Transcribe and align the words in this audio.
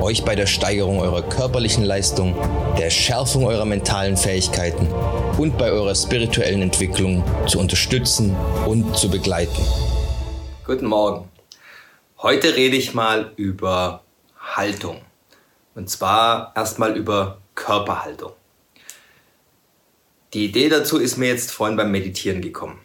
euch 0.00 0.24
bei 0.24 0.34
der 0.34 0.46
Steigerung 0.46 1.00
eurer 1.00 1.22
körperlichen 1.22 1.84
Leistung, 1.84 2.36
der 2.78 2.90
Schärfung 2.90 3.46
eurer 3.46 3.64
mentalen 3.64 4.16
Fähigkeiten 4.16 4.88
und 5.38 5.58
bei 5.58 5.70
eurer 5.70 5.94
spirituellen 5.94 6.62
Entwicklung 6.62 7.24
zu 7.46 7.58
unterstützen 7.58 8.36
und 8.66 8.96
zu 8.96 9.10
begleiten. 9.10 9.62
Guten 10.64 10.86
Morgen. 10.86 11.28
Heute 12.18 12.56
rede 12.56 12.76
ich 12.76 12.94
mal 12.94 13.32
über 13.36 14.02
Haltung. 14.38 15.00
Und 15.74 15.90
zwar 15.90 16.52
erstmal 16.56 16.96
über 16.96 17.38
Körperhaltung. 17.54 18.32
Die 20.34 20.44
Idee 20.44 20.68
dazu 20.68 20.98
ist 20.98 21.16
mir 21.16 21.28
jetzt 21.28 21.50
vorhin 21.50 21.76
beim 21.76 21.90
Meditieren 21.90 22.42
gekommen. 22.42 22.80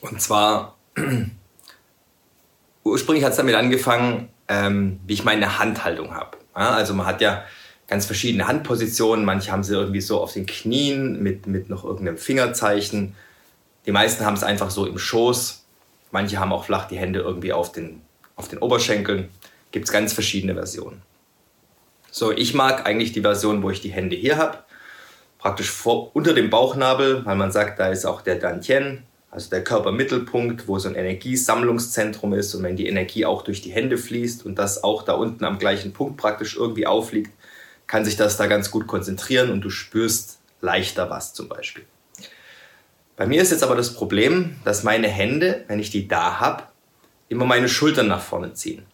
Und 0.00 0.20
zwar, 0.20 0.76
ursprünglich 2.84 3.24
hat 3.24 3.32
es 3.32 3.38
damit 3.38 3.54
angefangen, 3.54 4.31
ähm, 4.48 5.00
wie 5.06 5.14
ich 5.14 5.24
meine 5.24 5.58
Handhaltung 5.58 6.14
habe. 6.14 6.38
Also 6.52 6.94
man 6.94 7.06
hat 7.06 7.20
ja 7.20 7.44
ganz 7.86 8.06
verschiedene 8.06 8.46
Handpositionen. 8.46 9.24
Manche 9.24 9.52
haben 9.52 9.62
sie 9.62 9.74
irgendwie 9.74 10.00
so 10.00 10.20
auf 10.20 10.32
den 10.32 10.46
Knien 10.46 11.22
mit, 11.22 11.46
mit 11.46 11.68
noch 11.68 11.84
irgendeinem 11.84 12.18
Fingerzeichen. 12.18 13.14
Die 13.86 13.92
meisten 13.92 14.24
haben 14.24 14.34
es 14.34 14.42
einfach 14.42 14.70
so 14.70 14.86
im 14.86 14.98
Schoß. 14.98 15.64
Manche 16.10 16.38
haben 16.38 16.52
auch 16.52 16.64
flach 16.64 16.88
die 16.88 16.98
Hände 16.98 17.20
irgendwie 17.20 17.52
auf 17.52 17.72
den, 17.72 18.02
auf 18.36 18.48
den 18.48 18.58
Oberschenkeln. 18.58 19.28
Gibt 19.72 19.86
es 19.86 19.92
ganz 19.92 20.12
verschiedene 20.12 20.54
Versionen. 20.54 21.02
So, 22.10 22.30
ich 22.30 22.52
mag 22.52 22.86
eigentlich 22.86 23.12
die 23.12 23.22
Version, 23.22 23.62
wo 23.62 23.70
ich 23.70 23.80
die 23.80 23.90
Hände 23.90 24.14
hier 24.14 24.36
habe, 24.36 24.58
praktisch 25.38 25.70
vor, 25.70 26.14
unter 26.14 26.34
dem 26.34 26.50
Bauchnabel, 26.50 27.24
weil 27.24 27.36
man 27.36 27.50
sagt, 27.50 27.80
da 27.80 27.88
ist 27.88 28.04
auch 28.04 28.20
der 28.20 28.36
Dantien, 28.36 29.04
also 29.32 29.48
der 29.48 29.64
Körpermittelpunkt, 29.64 30.68
wo 30.68 30.78
so 30.78 30.90
ein 30.90 30.94
Energiesammlungszentrum 30.94 32.34
ist 32.34 32.54
und 32.54 32.62
wenn 32.64 32.76
die 32.76 32.86
Energie 32.86 33.24
auch 33.24 33.42
durch 33.42 33.62
die 33.62 33.72
Hände 33.72 33.96
fließt 33.96 34.44
und 34.44 34.56
das 34.56 34.84
auch 34.84 35.04
da 35.04 35.14
unten 35.14 35.44
am 35.44 35.58
gleichen 35.58 35.94
Punkt 35.94 36.18
praktisch 36.18 36.54
irgendwie 36.54 36.86
aufliegt, 36.86 37.32
kann 37.86 38.04
sich 38.04 38.16
das 38.16 38.36
da 38.36 38.46
ganz 38.46 38.70
gut 38.70 38.86
konzentrieren 38.86 39.50
und 39.50 39.62
du 39.62 39.70
spürst 39.70 40.38
leichter 40.60 41.08
was 41.08 41.32
zum 41.32 41.48
Beispiel. 41.48 41.84
Bei 43.16 43.26
mir 43.26 43.40
ist 43.40 43.52
jetzt 43.52 43.62
aber 43.62 43.74
das 43.74 43.94
Problem, 43.94 44.56
dass 44.66 44.82
meine 44.82 45.08
Hände, 45.08 45.64
wenn 45.66 45.80
ich 45.80 45.88
die 45.88 46.06
da 46.06 46.38
habe, 46.38 46.64
immer 47.30 47.46
meine 47.46 47.70
Schultern 47.70 48.08
nach 48.08 48.22
vorne 48.22 48.52
ziehen. 48.52 48.84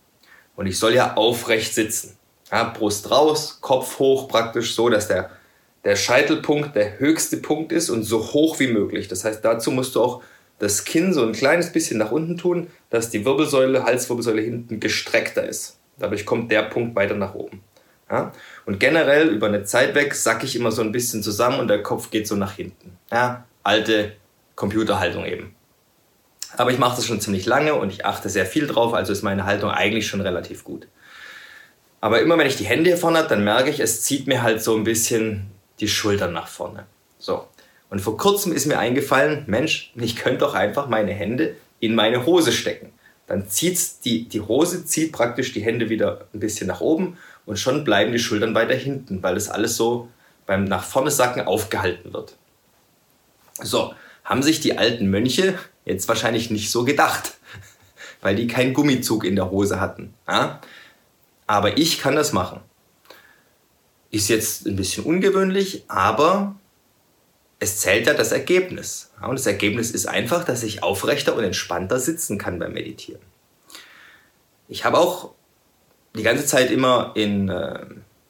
Und 0.55 0.69
ich 0.69 0.79
soll 0.79 0.95
ja 0.95 1.15
aufrecht 1.15 1.75
sitzen. 1.75 2.17
Ja, 2.53 2.63
Brust 2.63 3.11
raus, 3.11 3.59
Kopf 3.61 3.99
hoch, 3.99 4.29
praktisch 4.29 4.77
so, 4.77 4.89
dass 4.89 5.09
der 5.09 5.31
der 5.85 5.97
Scheitelpunkt 5.97 6.75
der 6.75 6.99
höchste 6.99 7.37
Punkt 7.39 7.73
ist 7.73 7.91
und 7.91 8.03
so 8.03 8.33
hoch 8.33 8.59
wie 8.59 8.69
möglich. 8.69 9.09
Das 9.09 9.25
heißt, 9.25 9.45
dazu 9.45 9.71
musst 9.71 9.95
du 9.95 10.03
auch 10.03 10.23
das 10.59 10.85
Kinn 10.85 11.13
so 11.13 11.25
ein 11.25 11.33
kleines 11.33 11.73
bisschen 11.73 11.99
nach 11.99 12.11
unten 12.11 12.37
tun, 12.37 12.69
dass 12.91 13.11
die 13.11 13.25
Wirbelsäule, 13.25 13.85
Halswirbelsäule 13.85 14.43
hinten 14.43 14.81
gestreckter 14.81 15.47
ist. 15.47 15.79
Dadurch 15.99 16.27
kommt 16.27 16.51
der 16.51 16.63
Punkt 16.63 16.97
weiter 16.97 17.15
nach 17.15 17.35
oben. 17.35 17.63
Ja? 18.11 18.33
Und 18.67 18.81
generell 18.81 19.29
über 19.29 19.47
eine 19.47 19.65
Zeit 19.65 19.95
weg 19.95 20.15
sacke 20.15 20.47
ich 20.47 20.57
immer 20.57 20.73
so 20.73 20.83
ein 20.83 20.93
bisschen 20.93 21.23
zusammen 21.23 21.61
und 21.61 21.69
der 21.69 21.83
Kopf 21.83 22.11
geht 22.11 22.27
so 22.27 22.37
nach 22.37 22.55
hinten. 22.55 22.97
Ja? 23.11 23.45
Alte 23.63 24.13
Computerhaltung 24.57 25.25
eben. 25.25 25.55
Aber 26.57 26.71
ich 26.71 26.79
mache 26.79 26.97
das 26.97 27.07
schon 27.07 27.21
ziemlich 27.21 27.47
lange 27.47 27.75
und 27.75 27.91
ich 27.91 28.05
achte 28.05 28.29
sehr 28.29 28.47
viel 28.47 28.67
drauf, 28.67 28.95
also 28.95 29.13
ist 29.13 29.23
meine 29.23 29.45
Haltung 29.45 29.71
eigentlich 29.71 30.07
schon 30.07 30.21
relativ 30.21 30.65
gut. 30.65 30.89
Aber 32.01 32.21
immer 32.21 32.39
wenn 32.39 32.47
ich 32.47 32.57
die 32.57 32.65
Hände 32.65 32.91
hier 32.91 32.97
vorne 32.97 33.19
habe, 33.19 33.29
dann 33.29 33.45
merke 33.45 33.71
ich, 33.71 33.81
es 33.81 34.03
zieht 34.03 34.27
mir 34.27 34.43
halt 34.43 34.63
so 34.63 34.77
ein 34.77 34.85
bisschen 34.85 35.51
die 35.81 35.89
Schultern 35.89 36.33
nach 36.33 36.49
vorne. 36.49 36.87
So. 37.19 37.47
Und 37.91 38.01
vor 38.01 38.17
kurzem 38.17 38.53
ist 38.53 38.67
mir 38.67 38.79
eingefallen, 38.79 39.45
Mensch, 39.47 39.93
ich 39.97 40.17
könnte 40.17 40.41
doch 40.41 40.55
einfach 40.55 40.89
meine 40.89 41.13
Hände 41.13 41.57
in 41.81 41.95
meine 41.95 42.27
Hose 42.27 42.53
stecken. 42.53 42.93
Dann 43.27 43.49
zieht's 43.49 44.01
die, 44.01 44.29
die 44.29 44.41
Hose 44.41 44.85
zieht 44.85 45.13
praktisch 45.13 45.53
die 45.53 45.61
Hände 45.61 45.91
wieder 45.91 46.27
ein 46.33 46.41
bisschen 46.41 46.67
nach 46.67 46.81
oben 46.81 47.19
und 47.47 47.59
schon 47.59 47.85
bleiben 47.85 48.13
die 48.13 48.19
Schultern 48.19 48.55
weiter 48.55 48.75
hinten, 48.75 49.23
weil 49.23 49.35
das 49.35 49.49
alles 49.49 49.77
so 49.77 50.09
beim 50.47 50.65
nach 50.65 50.85
vorne 50.85 51.11
sacken 51.11 51.47
aufgehalten 51.47 52.13
wird. 52.13 52.37
So, 53.63 53.95
haben 54.25 54.43
sich 54.43 54.61
die 54.61 54.79
alten 54.79 55.11
Mönche 55.11 55.59
jetzt 55.85 56.09
wahrscheinlich 56.09 56.51
nicht 56.51 56.71
so 56.71 56.85
gedacht, 56.85 57.39
weil 58.23 58.37
die 58.37 58.47
keinen 58.47 58.75
Gummizug 58.75 59.25
in 59.25 59.37
der 59.37 59.51
Hose 59.51 59.81
hatten. 59.81 60.15
Aber 61.47 61.77
ich 61.79 61.99
kann 61.99 62.17
das 62.17 62.33
machen. 62.33 62.61
Ist 64.11 64.29
jetzt 64.29 64.67
ein 64.67 64.77
bisschen 64.77 65.05
ungewöhnlich, 65.05 65.85
aber 65.89 66.57
es 67.61 67.81
zählt 67.81 68.07
ja 68.07 68.15
das 68.15 68.33
Ergebnis. 68.33 69.11
Und 69.21 69.39
das 69.39 69.47
Ergebnis 69.47 69.91
ist 69.91 70.07
einfach, 70.07 70.45
dass 70.45 70.63
ich 70.63 70.83
aufrechter 70.83 71.35
und 71.35 71.45
entspannter 71.45 71.99
sitzen 71.99 72.39
kann 72.39 72.59
beim 72.59 72.73
Meditieren. 72.73 73.21
Ich 74.69 74.85
habe 74.85 74.99
auch 74.99 75.33
die 76.15 76.23
ganze 76.23 76.47
Zeit 76.47 76.71
immer 76.71 77.13
in, 77.15 77.49
äh, 77.49 77.81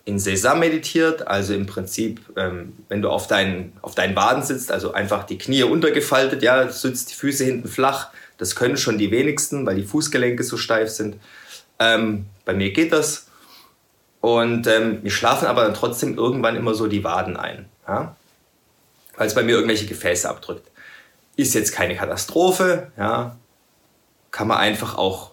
in 0.05 0.19
Sesam 0.19 0.61
meditiert, 0.61 1.27
also 1.27 1.53
im 1.53 1.67
Prinzip, 1.67 2.21
ähm, 2.37 2.73
wenn 2.89 3.03
du 3.03 3.11
auf 3.11 3.27
deinen, 3.27 3.73
auf 3.83 3.95
deinen 3.95 4.17
Waden 4.17 4.43
sitzt, 4.43 4.73
also 4.73 4.93
einfach 4.93 5.25
die 5.25 5.37
Knie 5.37 5.65
untergefaltet, 5.65 6.43
ja, 6.43 6.69
sitzt 6.71 7.11
die 7.11 7.15
Füße 7.15 7.45
hinten 7.45 7.69
flach. 7.69 8.11
Das 8.39 8.57
können 8.57 8.77
schon 8.77 8.99
die 8.99 9.11
wenigsten, 9.11 9.67
weil 9.67 9.77
die 9.77 9.85
Fußgelenke 9.85 10.45
so 10.45 10.57
steif 10.57 10.89
sind. 10.89 11.17
Ähm, 11.79 12.27
bei 12.45 12.55
mir 12.55 12.73
geht 12.73 12.93
das. 12.93 13.28
Und 14.21 14.67
ähm, 14.67 15.03
mir 15.03 15.11
schlafen 15.11 15.47
aber 15.47 15.63
dann 15.63 15.75
trotzdem 15.75 16.17
irgendwann 16.17 16.57
immer 16.57 16.75
so 16.75 16.87
die 16.87 17.05
Waden 17.05 17.37
ein, 17.37 17.69
ja? 17.87 18.17
weil 19.17 19.27
es 19.27 19.35
bei 19.35 19.43
mir 19.43 19.53
irgendwelche 19.53 19.87
Gefäße 19.87 20.29
abdrückt. 20.29 20.71
Ist 21.37 21.55
jetzt 21.55 21.73
keine 21.73 21.95
Katastrophe, 21.97 22.91
ja? 22.97 23.37
kann 24.31 24.49
man 24.49 24.59
einfach 24.59 24.99
auch 24.99 25.33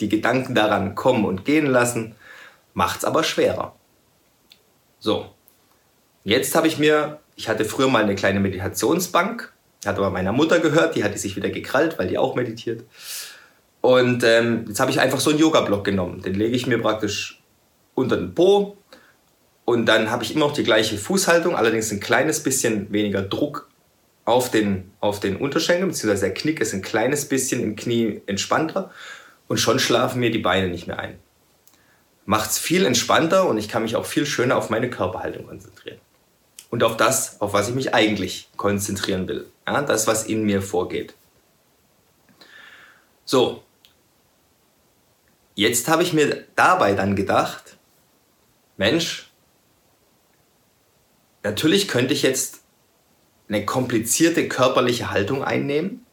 die 0.00 0.08
Gedanken 0.08 0.54
daran 0.54 0.94
kommen 0.94 1.24
und 1.24 1.44
gehen 1.44 1.66
lassen, 1.66 2.14
macht 2.74 2.98
es 2.98 3.04
aber 3.04 3.22
schwerer. 3.22 3.74
So, 4.98 5.26
jetzt 6.24 6.54
habe 6.54 6.68
ich 6.68 6.78
mir, 6.78 7.20
ich 7.36 7.48
hatte 7.48 7.64
früher 7.64 7.88
mal 7.88 8.02
eine 8.02 8.14
kleine 8.14 8.40
Meditationsbank, 8.40 9.52
hat 9.84 9.96
aber 9.98 10.10
meiner 10.10 10.32
Mutter 10.32 10.58
gehört, 10.58 10.96
die 10.96 11.04
hat 11.04 11.18
sich 11.18 11.36
wieder 11.36 11.50
gekrallt, 11.50 11.98
weil 11.98 12.08
die 12.08 12.18
auch 12.18 12.34
meditiert. 12.34 12.84
Und 13.80 14.24
ähm, 14.24 14.64
jetzt 14.68 14.80
habe 14.80 14.90
ich 14.90 15.00
einfach 15.00 15.20
so 15.20 15.30
einen 15.30 15.38
Yoga-Block 15.38 15.84
genommen. 15.84 16.22
Den 16.22 16.34
lege 16.34 16.56
ich 16.56 16.66
mir 16.66 16.80
praktisch 16.80 17.35
unter 17.96 18.16
den 18.16 18.34
Po. 18.34 18.76
Und 19.64 19.86
dann 19.86 20.12
habe 20.12 20.22
ich 20.22 20.32
immer 20.32 20.46
noch 20.46 20.52
die 20.52 20.62
gleiche 20.62 20.96
Fußhaltung, 20.96 21.56
allerdings 21.56 21.90
ein 21.90 21.98
kleines 21.98 22.40
bisschen 22.40 22.92
weniger 22.92 23.22
Druck 23.22 23.68
auf 24.24 24.50
den, 24.50 24.92
auf 25.00 25.18
den 25.18 25.36
Unterschenkel, 25.36 25.88
beziehungsweise 25.88 26.26
der 26.26 26.34
Knick 26.34 26.60
ist 26.60 26.72
ein 26.72 26.82
kleines 26.82 27.28
bisschen 27.28 27.60
im 27.62 27.74
Knie 27.74 28.22
entspannter 28.26 28.92
und 29.48 29.58
schon 29.58 29.80
schlafen 29.80 30.20
mir 30.20 30.30
die 30.30 30.38
Beine 30.38 30.68
nicht 30.68 30.86
mehr 30.86 30.98
ein. 30.98 31.18
Macht 32.26 32.50
es 32.50 32.58
viel 32.58 32.84
entspannter 32.84 33.48
und 33.48 33.56
ich 33.58 33.68
kann 33.68 33.82
mich 33.82 33.96
auch 33.96 34.06
viel 34.06 34.26
schöner 34.26 34.56
auf 34.56 34.70
meine 34.70 34.90
Körperhaltung 34.90 35.46
konzentrieren. 35.46 35.98
Und 36.70 36.82
auf 36.82 36.96
das, 36.96 37.40
auf 37.40 37.52
was 37.52 37.68
ich 37.68 37.74
mich 37.74 37.94
eigentlich 37.94 38.48
konzentrieren 38.56 39.28
will. 39.28 39.46
Ja, 39.66 39.82
das, 39.82 40.08
was 40.08 40.24
in 40.24 40.44
mir 40.44 40.60
vorgeht. 40.60 41.14
So. 43.24 43.62
Jetzt 45.54 45.88
habe 45.88 46.02
ich 46.02 46.12
mir 46.12 46.44
dabei 46.56 46.94
dann 46.94 47.14
gedacht, 47.14 47.75
Mensch, 48.76 49.30
natürlich 51.42 51.88
könnte 51.88 52.12
ich 52.12 52.22
jetzt 52.22 52.60
eine 53.48 53.64
komplizierte 53.64 54.48
körperliche 54.48 55.10
Haltung 55.10 55.44
einnehmen 55.44 56.04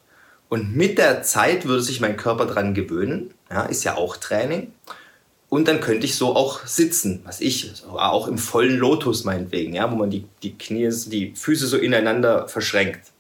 und 0.50 0.76
mit 0.76 0.98
der 0.98 1.24
Zeit 1.24 1.66
würde 1.66 1.82
sich 1.82 2.00
mein 2.00 2.16
Körper 2.16 2.46
daran 2.46 2.74
gewöhnen, 2.74 3.34
ja, 3.50 3.64
ist 3.64 3.84
ja 3.84 3.96
auch 3.98 4.18
Training. 4.18 4.72
Und 5.50 5.68
dann 5.68 5.82
könnte 5.82 6.06
ich 6.06 6.16
so 6.16 6.36
auch 6.36 6.66
sitzen, 6.66 7.22
was 7.26 7.40
ich, 7.40 7.84
auch 7.88 8.28
im 8.28 8.40
vollen 8.40 8.78
Lotus 8.78 9.24
meinetwegen, 9.24 9.74
ja, 9.76 9.92
wo 9.92 9.96
man 9.96 10.10
die, 10.10 10.26
die 10.42 10.58
Knie, 10.58 10.90
die 11.08 11.34
Füße 11.36 11.68
so 11.68 11.78
ineinander 11.78 12.48
verschränkt. 12.48 13.12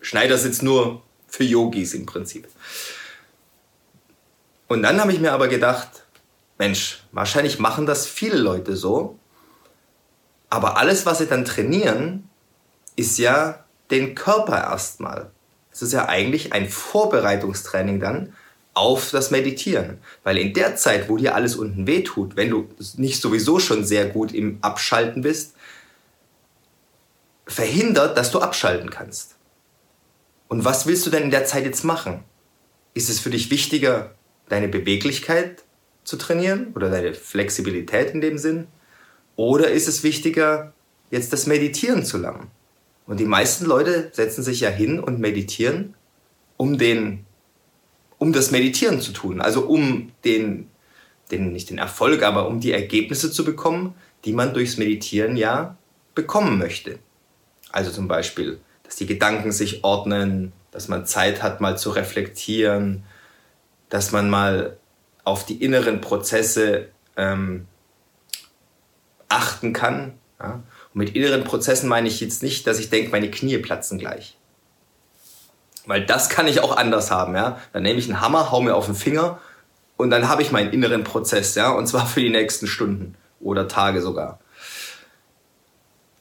Schneidersitz 0.00 0.62
nur 0.62 1.02
für 1.26 1.44
Yogis 1.44 1.94
im 1.94 2.06
Prinzip. 2.06 2.46
Und 4.68 4.82
dann 4.82 5.00
habe 5.00 5.12
ich 5.12 5.20
mir 5.20 5.32
aber 5.32 5.48
gedacht, 5.48 6.01
Mensch, 6.62 7.02
wahrscheinlich 7.10 7.58
machen 7.58 7.86
das 7.86 8.06
viele 8.06 8.36
Leute 8.36 8.76
so. 8.76 9.18
Aber 10.48 10.76
alles, 10.76 11.06
was 11.06 11.18
sie 11.18 11.26
dann 11.26 11.44
trainieren, 11.44 12.28
ist 12.94 13.18
ja 13.18 13.64
den 13.90 14.14
Körper 14.14 14.58
erstmal. 14.58 15.32
Es 15.72 15.82
ist 15.82 15.92
ja 15.92 16.08
eigentlich 16.08 16.52
ein 16.52 16.68
Vorbereitungstraining 16.68 17.98
dann 17.98 18.32
auf 18.74 19.10
das 19.10 19.32
Meditieren. 19.32 19.98
Weil 20.22 20.38
in 20.38 20.54
der 20.54 20.76
Zeit, 20.76 21.08
wo 21.08 21.16
dir 21.16 21.34
alles 21.34 21.56
unten 21.56 21.88
wehtut, 21.88 22.36
wenn 22.36 22.50
du 22.50 22.68
nicht 22.96 23.20
sowieso 23.20 23.58
schon 23.58 23.84
sehr 23.84 24.06
gut 24.06 24.30
im 24.30 24.58
Abschalten 24.60 25.22
bist, 25.22 25.56
verhindert, 27.48 28.16
dass 28.16 28.30
du 28.30 28.38
abschalten 28.38 28.88
kannst. 28.88 29.34
Und 30.46 30.64
was 30.64 30.86
willst 30.86 31.04
du 31.06 31.10
denn 31.10 31.24
in 31.24 31.32
der 31.32 31.44
Zeit 31.44 31.64
jetzt 31.64 31.82
machen? 31.82 32.22
Ist 32.94 33.10
es 33.10 33.18
für 33.18 33.30
dich 33.30 33.50
wichtiger, 33.50 34.14
deine 34.48 34.68
Beweglichkeit 34.68 35.64
zu 36.04 36.16
trainieren 36.16 36.72
oder 36.74 36.90
deine 36.90 37.14
Flexibilität 37.14 38.10
in 38.14 38.20
dem 38.20 38.38
Sinn? 38.38 38.66
Oder 39.36 39.70
ist 39.70 39.88
es 39.88 40.02
wichtiger, 40.02 40.72
jetzt 41.10 41.32
das 41.32 41.46
Meditieren 41.46 42.04
zu 42.04 42.18
lernen? 42.18 42.50
Und 43.06 43.18
die 43.20 43.24
meisten 43.24 43.66
Leute 43.66 44.10
setzen 44.12 44.42
sich 44.42 44.60
ja 44.60 44.70
hin 44.70 45.00
und 45.00 45.18
meditieren, 45.18 45.94
um 46.56 46.78
den, 46.78 47.24
um 48.18 48.32
das 48.32 48.50
Meditieren 48.50 49.00
zu 49.00 49.12
tun. 49.12 49.40
Also 49.40 49.62
um 49.66 50.12
den, 50.24 50.68
den, 51.30 51.52
nicht 51.52 51.70
den 51.70 51.78
Erfolg, 51.78 52.22
aber 52.22 52.46
um 52.46 52.60
die 52.60 52.72
Ergebnisse 52.72 53.30
zu 53.30 53.44
bekommen, 53.44 53.94
die 54.24 54.32
man 54.32 54.54
durchs 54.54 54.76
Meditieren 54.76 55.36
ja 55.36 55.76
bekommen 56.14 56.58
möchte. 56.58 56.98
Also 57.70 57.90
zum 57.90 58.06
Beispiel, 58.06 58.60
dass 58.84 58.96
die 58.96 59.06
Gedanken 59.06 59.50
sich 59.50 59.82
ordnen, 59.82 60.52
dass 60.70 60.88
man 60.88 61.06
Zeit 61.06 61.42
hat, 61.42 61.60
mal 61.60 61.76
zu 61.76 61.90
reflektieren, 61.90 63.04
dass 63.88 64.12
man 64.12 64.30
mal 64.30 64.78
auf 65.24 65.46
die 65.46 65.62
inneren 65.62 66.00
Prozesse 66.00 66.88
ähm, 67.16 67.66
achten 69.28 69.72
kann. 69.72 70.14
Ja? 70.40 70.62
Und 70.94 70.98
mit 70.98 71.14
inneren 71.14 71.44
Prozessen 71.44 71.88
meine 71.88 72.08
ich 72.08 72.20
jetzt 72.20 72.42
nicht, 72.42 72.66
dass 72.66 72.78
ich 72.78 72.90
denke, 72.90 73.10
meine 73.10 73.30
Knie 73.30 73.58
platzen 73.58 73.98
gleich. 73.98 74.36
Weil 75.86 76.06
das 76.06 76.28
kann 76.28 76.46
ich 76.46 76.60
auch 76.60 76.76
anders 76.76 77.10
haben. 77.10 77.34
Ja? 77.34 77.60
Dann 77.72 77.82
nehme 77.82 77.98
ich 77.98 78.06
einen 78.06 78.20
Hammer, 78.20 78.50
hau 78.50 78.60
mir 78.60 78.74
auf 78.74 78.86
den 78.86 78.94
Finger 78.94 79.40
und 79.96 80.10
dann 80.10 80.28
habe 80.28 80.42
ich 80.42 80.52
meinen 80.52 80.72
inneren 80.72 81.04
Prozess. 81.04 81.54
Ja? 81.54 81.70
Und 81.70 81.86
zwar 81.86 82.06
für 82.06 82.20
die 82.20 82.30
nächsten 82.30 82.66
Stunden 82.66 83.14
oder 83.40 83.68
Tage 83.68 84.00
sogar. 84.00 84.40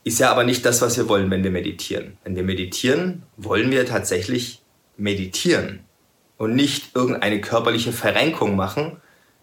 Ist 0.04 0.20
ja 0.20 0.32
aber 0.32 0.44
nicht 0.44 0.66
das, 0.66 0.82
was 0.82 0.98
wir 0.98 1.08
wollen, 1.08 1.30
wenn 1.30 1.44
wir 1.44 1.52
meditieren. 1.52 2.18
Wenn 2.24 2.36
wir 2.36 2.44
meditieren, 2.44 3.24
wollen 3.38 3.70
wir 3.70 3.86
tatsächlich 3.86 4.64
meditieren 4.98 5.86
und 6.42 6.56
nicht 6.56 6.96
irgendeine 6.96 7.40
körperliche 7.40 7.94
Verrenkung 7.94 8.56
machen, 8.56 9.00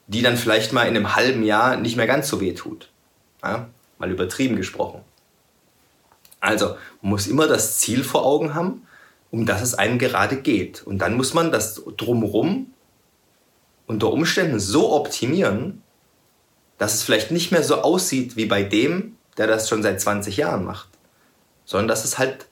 die 0.09 0.21
dann 0.21 0.37
vielleicht 0.37 0.73
mal 0.73 0.83
in 0.83 0.97
einem 0.97 1.15
halben 1.15 1.45
Jahr 1.45 1.77
nicht 1.77 1.97
mehr 1.97 2.09
ganz 2.09 2.27
so 2.27 2.41
weh 2.41 2.55
tut. 2.55 2.91
Ja? 3.41 3.69
Mal 3.99 4.11
übertrieben 4.11 4.57
gesprochen. 4.57 5.03
Also, 6.41 6.77
man 7.01 7.11
muss 7.11 7.29
immer 7.29 7.47
das 7.47 7.79
Ziel 7.79 8.03
vor 8.03 8.27
Augen 8.27 8.53
haben, 8.53 8.85
um 9.31 9.47
das 9.47 9.63
es 9.63 9.75
einem 9.75 10.01
gerade 10.01 10.39
geht. 10.39 10.83
Und 10.83 10.99
dann 10.99 11.17
muss 11.17 11.35
man 11.35 11.53
das 11.53 11.81
drumherum 11.97 12.73
unter 13.87 14.13
Umständen 14.13 14.59
so 14.59 14.93
optimieren, 14.93 15.85
dass 16.79 16.95
es 16.95 17.05
vielleicht 17.05 17.31
nicht 17.31 17.53
mehr 17.53 17.63
so 17.63 17.77
aussieht 17.77 18.35
wie 18.35 18.47
bei 18.47 18.65
dem, 18.65 19.17
der 19.37 19.47
das 19.47 19.69
schon 19.69 19.85
seit 19.85 20.01
20 20.01 20.37
Jahren 20.37 20.65
macht, 20.65 20.89
sondern 21.65 21.87
dass 21.87 22.05
es 22.05 22.19
halt 22.19 22.47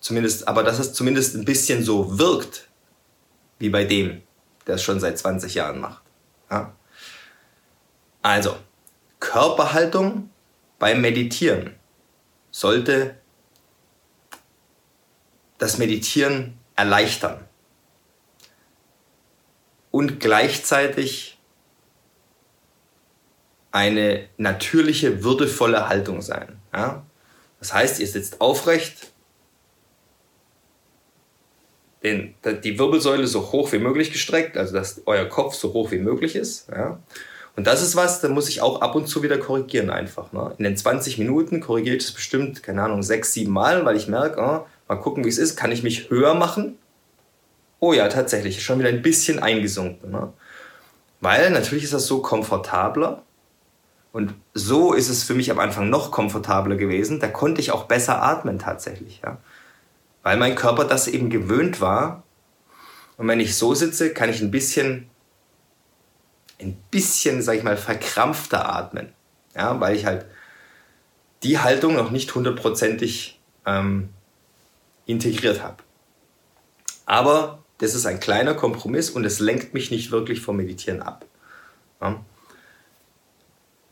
zumindest, 0.00 0.46
aber 0.46 0.62
dass 0.62 0.78
es 0.78 0.92
zumindest 0.92 1.36
ein 1.36 1.46
bisschen 1.46 1.82
so 1.82 2.18
wirkt 2.18 2.68
wie 3.58 3.68
bei 3.68 3.84
dem, 3.84 4.22
der 4.66 4.76
es 4.76 4.82
schon 4.82 5.00
seit 5.00 5.18
20 5.18 5.54
Jahren 5.54 5.80
macht. 5.80 6.02
Ja? 6.50 6.74
Also, 8.22 8.56
Körperhaltung 9.20 10.30
beim 10.78 11.00
Meditieren 11.00 11.74
sollte 12.50 13.16
das 15.58 15.78
Meditieren 15.78 16.58
erleichtern 16.76 17.48
und 19.90 20.20
gleichzeitig 20.20 21.38
eine 23.70 24.28
natürliche, 24.36 25.24
würdevolle 25.24 25.88
Haltung 25.88 26.22
sein. 26.22 26.60
Ja? 26.72 27.04
Das 27.58 27.72
heißt, 27.72 28.00
ihr 28.00 28.06
sitzt 28.06 28.40
aufrecht, 28.40 29.13
den, 32.04 32.34
die 32.62 32.78
Wirbelsäule 32.78 33.26
so 33.26 33.50
hoch 33.50 33.72
wie 33.72 33.78
möglich 33.78 34.12
gestreckt, 34.12 34.56
also 34.56 34.74
dass 34.74 35.00
euer 35.06 35.24
Kopf 35.24 35.54
so 35.54 35.72
hoch 35.72 35.90
wie 35.90 35.98
möglich 35.98 36.36
ist. 36.36 36.68
Ja? 36.68 36.98
Und 37.56 37.66
das 37.66 37.82
ist 37.82 37.96
was, 37.96 38.20
da 38.20 38.28
muss 38.28 38.48
ich 38.48 38.60
auch 38.60 38.80
ab 38.82 38.94
und 38.94 39.06
zu 39.06 39.22
wieder 39.22 39.38
korrigieren 39.38 39.88
einfach. 39.88 40.32
Ne? 40.32 40.54
In 40.58 40.64
den 40.64 40.76
20 40.76 41.18
Minuten 41.18 41.60
korrigiere 41.60 41.96
ich 41.96 42.04
das 42.04 42.12
bestimmt, 42.12 42.62
keine 42.62 42.82
Ahnung, 42.82 43.02
sechs, 43.02 43.32
sieben 43.32 43.52
Mal, 43.52 43.84
weil 43.84 43.96
ich 43.96 44.06
merke, 44.06 44.40
oh, 44.40 44.66
mal 44.88 45.00
gucken, 45.00 45.24
wie 45.24 45.28
es 45.28 45.38
ist. 45.38 45.56
Kann 45.56 45.72
ich 45.72 45.82
mich 45.82 46.10
höher 46.10 46.34
machen? 46.34 46.78
Oh 47.80 47.92
ja, 47.92 48.08
tatsächlich, 48.08 48.62
schon 48.62 48.78
wieder 48.78 48.88
ein 48.88 49.02
bisschen 49.02 49.38
eingesunken. 49.38 50.10
Ne? 50.10 50.32
Weil 51.20 51.50
natürlich 51.50 51.84
ist 51.84 51.94
das 51.94 52.06
so 52.06 52.20
komfortabler. 52.20 53.22
Und 54.12 54.34
so 54.52 54.92
ist 54.92 55.08
es 55.08 55.24
für 55.24 55.34
mich 55.34 55.50
am 55.50 55.58
Anfang 55.58 55.90
noch 55.90 56.10
komfortabler 56.10 56.76
gewesen. 56.76 57.18
Da 57.18 57.28
konnte 57.28 57.60
ich 57.60 57.72
auch 57.72 57.84
besser 57.84 58.22
atmen 58.22 58.58
tatsächlich. 58.58 59.20
Ja? 59.24 59.38
Weil 60.24 60.36
mein 60.36 60.56
Körper 60.56 60.84
das 60.84 61.06
eben 61.06 61.30
gewöhnt 61.30 61.80
war. 61.80 62.24
Und 63.16 63.28
wenn 63.28 63.38
ich 63.38 63.56
so 63.56 63.74
sitze, 63.74 64.12
kann 64.12 64.30
ich 64.30 64.40
ein 64.40 64.50
bisschen 64.50 65.08
ein 66.60 66.76
bisschen, 66.90 67.42
sag 67.42 67.56
ich 67.56 67.62
mal, 67.62 67.76
verkrampfter 67.76 68.68
atmen. 68.68 69.12
Ja, 69.54 69.78
weil 69.80 69.96
ich 69.96 70.06
halt 70.06 70.26
die 71.42 71.58
Haltung 71.58 71.94
noch 71.94 72.10
nicht 72.10 72.34
hundertprozentig 72.34 73.40
ähm, 73.66 74.08
integriert 75.06 75.62
habe. 75.62 75.76
Aber 77.06 77.62
das 77.78 77.94
ist 77.94 78.06
ein 78.06 78.20
kleiner 78.20 78.54
Kompromiss 78.54 79.10
und 79.10 79.24
es 79.24 79.40
lenkt 79.40 79.74
mich 79.74 79.90
nicht 79.90 80.10
wirklich 80.10 80.40
vom 80.40 80.56
Meditieren 80.56 81.02
ab. 81.02 81.26
Ja. 82.00 82.24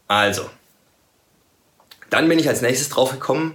Also, 0.08 0.48
dann 2.10 2.28
bin 2.28 2.38
ich 2.38 2.48
als 2.48 2.62
nächstes 2.62 2.88
drauf 2.88 3.12
gekommen, 3.12 3.54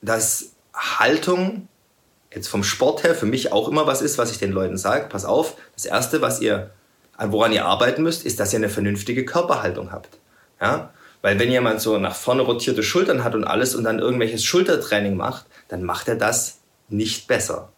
dass 0.00 0.52
Haltung 0.74 1.68
jetzt 2.32 2.48
vom 2.48 2.62
Sport 2.62 3.04
her 3.04 3.14
für 3.14 3.26
mich 3.26 3.52
auch 3.52 3.68
immer 3.68 3.86
was 3.86 4.02
ist, 4.02 4.18
was 4.18 4.30
ich 4.30 4.38
den 4.38 4.52
Leuten 4.52 4.76
sage. 4.76 5.08
Pass 5.08 5.24
auf, 5.24 5.56
das 5.74 5.86
Erste, 5.86 6.20
was 6.20 6.40
ihr 6.40 6.70
woran 7.18 7.52
ihr 7.52 7.64
arbeiten 7.66 8.02
müsst, 8.02 8.24
ist, 8.24 8.38
dass 8.38 8.52
ihr 8.52 8.58
eine 8.58 8.68
vernünftige 8.68 9.24
Körperhaltung 9.24 9.90
habt. 9.90 10.18
Ja? 10.60 10.90
Weil 11.20 11.38
wenn 11.38 11.50
jemand 11.50 11.80
so 11.80 11.98
nach 11.98 12.14
vorne 12.14 12.42
rotierte 12.42 12.82
Schultern 12.82 13.24
hat 13.24 13.34
und 13.34 13.44
alles 13.44 13.74
und 13.74 13.84
dann 13.84 13.98
irgendwelches 13.98 14.44
Schultertraining 14.44 15.16
macht, 15.16 15.46
dann 15.68 15.82
macht 15.82 16.08
er 16.08 16.14
das 16.14 16.58
nicht 16.88 17.26
besser. 17.26 17.72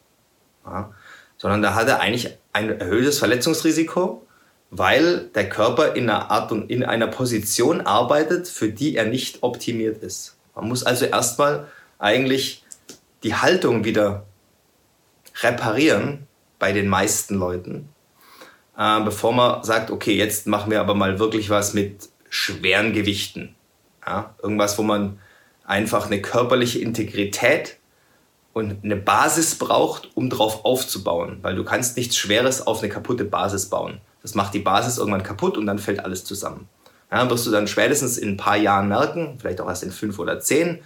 Ja? 0.67 0.93
Sondern 1.39 1.63
da 1.63 1.75
hat 1.75 1.89
er 1.89 2.01
eigentlich 2.01 2.37
ein 2.53 2.79
erhöhtes 2.81 3.19
Verletzungsrisiko, 3.19 4.27
weil 4.71 5.31
der 5.35 5.49
Körper 5.49 5.97
in 5.97 6.09
einer 6.11 6.31
Art 6.31 6.53
und 6.53 6.71
in 6.71 6.85
einer 6.85 7.07
Position 7.07 7.81
arbeitet, 7.81 8.47
für 8.47 8.69
die 8.69 8.97
er 8.97 9.07
nicht 9.07 9.43
optimiert 9.43 10.03
ist. 10.03 10.37
Man 10.55 10.69
muss 10.69 10.85
also 10.85 11.07
erstmal 11.07 11.67
eigentlich 11.99 12.63
die 13.23 13.35
Haltung 13.35 13.85
wieder 13.85 14.27
reparieren 15.43 16.27
bei 16.59 16.73
den 16.73 16.89
meisten 16.89 17.37
Leuten, 17.37 17.89
äh, 18.77 19.01
bevor 19.01 19.33
man 19.33 19.65
sagt, 19.65 19.91
okay, 19.91 20.17
jetzt 20.17 20.47
machen 20.47 20.71
wir 20.71 20.81
aber 20.81 20.95
mal 20.95 21.19
wirklich 21.19 21.51
was 21.51 21.75
mit 21.75 22.09
schweren 22.29 22.93
Gewichten. 22.93 23.55
Ja? 24.07 24.35
Irgendwas, 24.43 24.79
wo 24.79 24.83
man 24.83 25.19
einfach 25.65 26.07
eine 26.07 26.21
körperliche 26.21 26.81
Integrität 26.81 27.79
und 28.53 28.85
eine 28.85 28.97
Basis 28.97 29.57
braucht, 29.57 30.11
um 30.15 30.29
drauf 30.29 30.65
aufzubauen. 30.65 31.39
Weil 31.43 31.55
du 31.55 31.65
kannst 31.65 31.97
nichts 31.97 32.17
Schweres 32.17 32.67
auf 32.67 32.81
eine 32.81 32.89
kaputte 32.89 33.25
Basis 33.25 33.67
bauen. 33.67 34.01
Das 34.23 34.35
macht 34.35 34.55
die 34.55 34.59
Basis 34.59 34.99
irgendwann 34.99 35.23
kaputt 35.23 35.57
und 35.57 35.67
dann 35.67 35.79
fällt 35.79 36.01
alles 36.01 36.25
zusammen. 36.25 36.69
Ja, 37.11 37.29
wirst 37.31 37.47
du 37.47 37.51
dann 37.51 37.67
spätestens 37.67 38.19
in 38.19 38.31
ein 38.31 38.37
paar 38.37 38.57
Jahren 38.57 38.89
merken, 38.89 39.37
vielleicht 39.39 39.61
auch 39.61 39.69
erst 39.69 39.83
in 39.83 39.91
fünf 39.91 40.19
oder 40.19 40.41
zehn, 40.41 40.81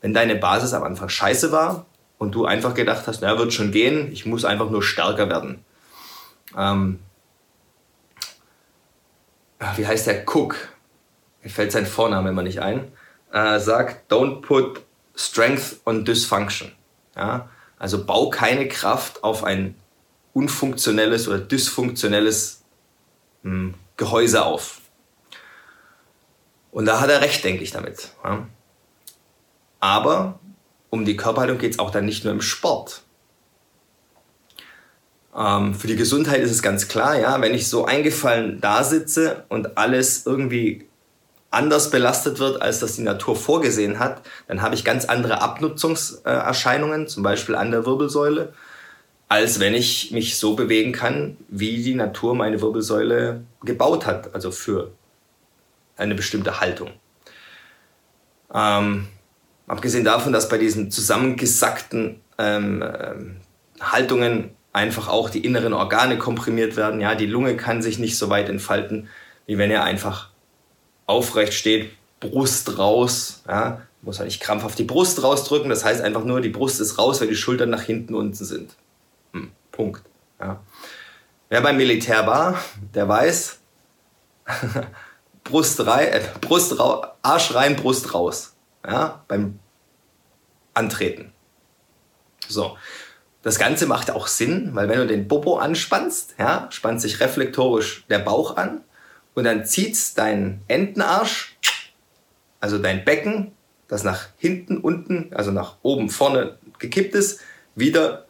wenn 0.00 0.14
deine 0.14 0.34
Basis 0.34 0.72
am 0.72 0.82
Anfang 0.82 1.08
scheiße 1.08 1.52
war 1.52 1.86
und 2.20 2.32
du 2.32 2.44
einfach 2.44 2.74
gedacht 2.74 3.06
hast, 3.06 3.22
na, 3.22 3.38
wird 3.38 3.54
schon 3.54 3.72
gehen, 3.72 4.12
ich 4.12 4.26
muss 4.26 4.44
einfach 4.44 4.68
nur 4.68 4.82
stärker 4.82 5.30
werden. 5.30 5.64
Ähm, 6.54 6.98
wie 9.76 9.86
heißt 9.86 10.06
der 10.06 10.28
Cook? 10.28 10.68
Mir 11.42 11.48
fällt 11.48 11.72
sein 11.72 11.86
Vorname 11.86 12.28
immer 12.28 12.42
nicht 12.42 12.60
ein. 12.60 12.92
Äh, 13.32 13.58
sagt, 13.58 14.12
don't 14.12 14.42
put 14.42 14.82
strength 15.16 15.80
on 15.86 16.04
dysfunction. 16.04 16.72
Ja? 17.16 17.48
Also 17.78 18.04
bau 18.04 18.28
keine 18.28 18.68
Kraft 18.68 19.24
auf 19.24 19.42
ein 19.42 19.74
unfunktionelles 20.34 21.26
oder 21.26 21.38
dysfunktionelles 21.38 22.64
mh, 23.44 23.50
hm, 23.50 23.74
Gehäuse 23.96 24.44
auf. 24.44 24.82
Und 26.70 26.84
da 26.84 27.00
hat 27.00 27.08
er 27.08 27.22
recht, 27.22 27.42
denke 27.44 27.64
ich 27.64 27.70
damit. 27.70 28.10
Ja? 28.22 28.46
Aber 29.78 30.39
um 30.90 31.04
die 31.04 31.16
Körperhaltung 31.16 31.58
geht 31.58 31.72
es 31.72 31.78
auch 31.78 31.90
dann 31.90 32.04
nicht 32.04 32.24
nur 32.24 32.32
im 32.32 32.42
Sport. 32.42 33.02
Ähm, 35.36 35.74
für 35.74 35.86
die 35.86 35.96
Gesundheit 35.96 36.40
ist 36.40 36.50
es 36.50 36.62
ganz 36.62 36.88
klar, 36.88 37.18
ja, 37.18 37.40
wenn 37.40 37.54
ich 37.54 37.68
so 37.68 37.84
eingefallen 37.84 38.60
da 38.60 38.82
sitze 38.82 39.44
und 39.48 39.78
alles 39.78 40.26
irgendwie 40.26 40.86
anders 41.50 41.90
belastet 41.90 42.38
wird, 42.38 42.62
als 42.62 42.80
das 42.80 42.96
die 42.96 43.02
Natur 43.02 43.36
vorgesehen 43.36 43.98
hat, 43.98 44.22
dann 44.46 44.62
habe 44.62 44.74
ich 44.74 44.84
ganz 44.84 45.04
andere 45.04 45.40
Abnutzungserscheinungen, 45.40 47.08
zum 47.08 47.22
Beispiel 47.22 47.54
an 47.54 47.70
der 47.70 47.86
Wirbelsäule, 47.86 48.52
als 49.28 49.60
wenn 49.60 49.74
ich 49.74 50.10
mich 50.10 50.38
so 50.38 50.54
bewegen 50.54 50.92
kann, 50.92 51.36
wie 51.48 51.82
die 51.82 51.94
Natur 51.94 52.34
meine 52.34 52.60
Wirbelsäule 52.60 53.44
gebaut 53.62 54.06
hat, 54.06 54.34
also 54.34 54.50
für 54.50 54.92
eine 55.96 56.14
bestimmte 56.14 56.60
Haltung. 56.60 56.90
Ähm, 58.52 59.06
abgesehen 59.70 60.04
davon, 60.04 60.32
dass 60.32 60.48
bei 60.48 60.58
diesen 60.58 60.90
zusammengesackten 60.90 62.20
ähm, 62.38 62.82
ähm 62.82 63.36
Haltungen 63.80 64.50
einfach 64.74 65.08
auch 65.08 65.30
die 65.30 65.44
inneren 65.44 65.72
Organe 65.72 66.18
komprimiert 66.18 66.76
werden. 66.76 67.00
Ja, 67.00 67.14
die 67.14 67.26
Lunge 67.26 67.56
kann 67.56 67.80
sich 67.80 67.98
nicht 67.98 68.18
so 68.18 68.28
weit 68.28 68.48
entfalten, 68.50 69.08
wie 69.46 69.56
wenn 69.56 69.70
er 69.70 69.84
einfach 69.84 70.28
aufrecht 71.06 71.54
steht, 71.54 71.90
Brust 72.20 72.78
raus. 72.78 73.42
Ja, 73.48 73.80
muss 74.02 74.18
halt 74.18 74.28
nicht 74.28 74.40
krampfhaft 74.40 74.78
die 74.78 74.84
Brust 74.84 75.22
rausdrücken. 75.22 75.70
Das 75.70 75.84
heißt 75.84 76.02
einfach 76.02 76.24
nur, 76.24 76.40
die 76.40 76.50
Brust 76.50 76.80
ist 76.80 76.98
raus, 76.98 77.20
weil 77.20 77.28
die 77.28 77.36
Schultern 77.36 77.70
nach 77.70 77.82
hinten 77.82 78.14
unten 78.14 78.44
sind. 78.44 78.74
Hm, 79.32 79.50
Punkt. 79.72 80.02
Ja. 80.38 80.60
Wer 81.48 81.60
beim 81.62 81.76
Militär 81.76 82.26
war, 82.26 82.60
der 82.94 83.08
weiß, 83.08 83.58
Brust 85.44 85.84
rein, 85.86 86.08
äh, 86.08 86.20
Brust 86.40 86.78
raus, 86.78 87.06
Arsch 87.22 87.54
rein, 87.54 87.76
Brust 87.76 88.14
raus. 88.14 88.54
Ja, 88.86 89.24
beim 89.28 89.58
Antreten. 90.74 91.32
So. 92.48 92.76
Das 93.42 93.58
Ganze 93.58 93.86
macht 93.86 94.10
auch 94.10 94.26
Sinn, 94.26 94.70
weil 94.74 94.88
wenn 94.88 94.98
du 94.98 95.06
den 95.06 95.26
Popo 95.26 95.56
anspannst, 95.56 96.34
ja, 96.38 96.68
spannt 96.70 97.00
sich 97.00 97.20
reflektorisch 97.20 98.04
der 98.10 98.18
Bauch 98.18 98.58
an 98.58 98.82
und 99.34 99.44
dann 99.44 99.64
zieht 99.64 99.96
dein 100.18 100.60
Entenarsch, 100.68 101.56
also 102.60 102.76
dein 102.78 103.04
Becken, 103.04 103.52
das 103.88 104.04
nach 104.04 104.28
hinten, 104.36 104.76
unten, 104.78 105.32
also 105.34 105.52
nach 105.52 105.76
oben, 105.82 106.10
vorne 106.10 106.58
gekippt 106.78 107.14
ist, 107.14 107.40
wieder 107.74 108.26